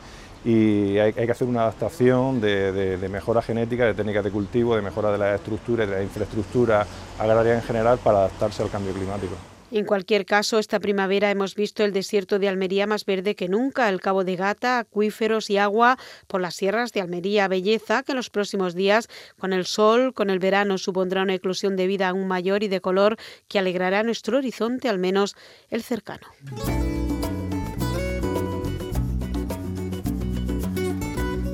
y 0.46 1.00
hay, 1.00 1.13
que 1.13 1.32
hacer 1.32 1.48
una 1.48 1.62
adaptación 1.62 2.39
de, 2.41 2.98
de, 2.98 3.10
mejora 3.10 3.41
genética, 3.41 3.84
de 3.84 3.96
técnicas 3.96 4.24
de 4.24 4.30
cultivo, 4.30 4.76
de 4.76 4.84
mejora 4.84 5.12
de 5.12 5.17
las 5.17 5.39
estructuras, 5.39 5.89
de 5.89 5.96
la 5.96 6.04
infraestructura 6.04 6.86
agraria 7.17 7.56
en 7.56 7.63
general 7.63 7.98
para 7.98 8.20
adaptarse 8.20 8.62
al 8.62 8.70
cambio 8.70 8.94
climático. 8.94 9.34
En 9.72 9.86
cualquier 9.86 10.26
caso, 10.26 10.60
esta 10.60 10.82
primavera 10.82 11.32
hemos 11.32 11.56
visto 11.56 11.86
el 11.86 11.94
desierto 11.94 12.40
de 12.40 12.50
Almería 12.50 12.88
más 12.88 13.06
verde 13.06 13.36
que 13.36 13.48
nunca, 13.48 13.88
el 13.88 14.02
Cabo 14.02 14.26
de 14.26 14.36
Gata, 14.36 14.80
acuíferos 14.80 15.50
y 15.50 15.58
agua 15.58 15.98
por 16.28 16.42
las 16.42 16.56
sierras 16.56 16.92
de 16.92 17.00
Almería, 17.00 17.48
belleza 17.48 18.04
que 18.04 18.12
en 18.12 18.18
los 18.18 18.30
próximos 18.30 18.76
días, 18.76 19.08
con 19.40 19.54
el 19.54 19.66
sol, 19.66 20.14
con 20.14 20.30
el 20.30 20.40
verano, 20.40 20.78
supondrá 20.78 21.22
una 21.22 21.36
eclosión 21.36 21.78
de 21.78 21.88
vida 21.88 22.10
aún 22.10 22.28
mayor 22.28 22.64
y 22.64 22.68
de 22.68 22.82
color 22.82 23.18
que 23.48 23.60
alegrará 23.60 24.04
nuestro 24.04 24.40
horizonte, 24.40 24.90
al 24.90 25.00
menos 25.00 25.36
el 25.70 25.84
cercano. 25.84 26.28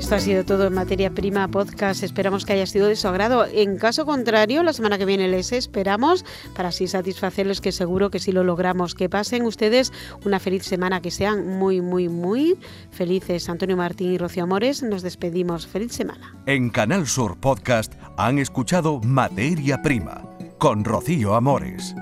Esto 0.08 0.16
ha 0.16 0.20
sido 0.22 0.46
todo 0.46 0.68
en 0.68 0.74
materia 0.74 1.10
prima 1.10 1.50
podcast. 1.50 2.02
Esperamos 2.02 2.46
que 2.46 2.54
haya 2.54 2.66
sido 2.66 2.88
de 2.88 2.96
su 2.96 3.10
agrado. 3.10 3.46
En 3.46 3.78
caso 3.78 4.06
contrario, 4.06 4.64
la 4.64 4.72
semana 4.72 4.98
que 4.98 5.04
viene 5.04 5.28
les 5.28 5.52
esperamos 5.52 6.24
para 6.56 6.70
así 6.70 6.88
satisfacerles 6.88 7.60
que 7.60 7.74
seguro 7.74 8.10
que 8.10 8.20
sí 8.20 8.32
lo 8.32 8.46
logramos. 8.46 8.96
Que 8.96 9.10
pasen 9.10 9.44
ustedes 9.44 9.92
una 10.24 10.40
feliz 10.40 10.64
semana, 10.64 11.02
que 11.02 11.12
sean 11.12 11.46
muy, 11.46 11.82
muy, 11.82 12.08
muy 12.08 12.58
felices. 12.90 13.50
Antonio 13.50 13.76
Martín 13.76 14.14
y 14.14 14.18
Rocío 14.18 14.44
Amores, 14.44 14.82
nos 14.82 15.02
despedimos. 15.02 15.68
Feliz 15.68 15.92
semana. 15.92 16.38
En 16.46 16.70
Canal 16.70 17.06
Sur 17.06 17.38
Podcast 17.38 17.94
han 18.16 18.40
escuchado 18.40 19.02
Materia 19.02 19.82
Prima 19.82 20.24
con 20.58 20.86
Rocío 20.86 21.36
Amores. 21.36 21.94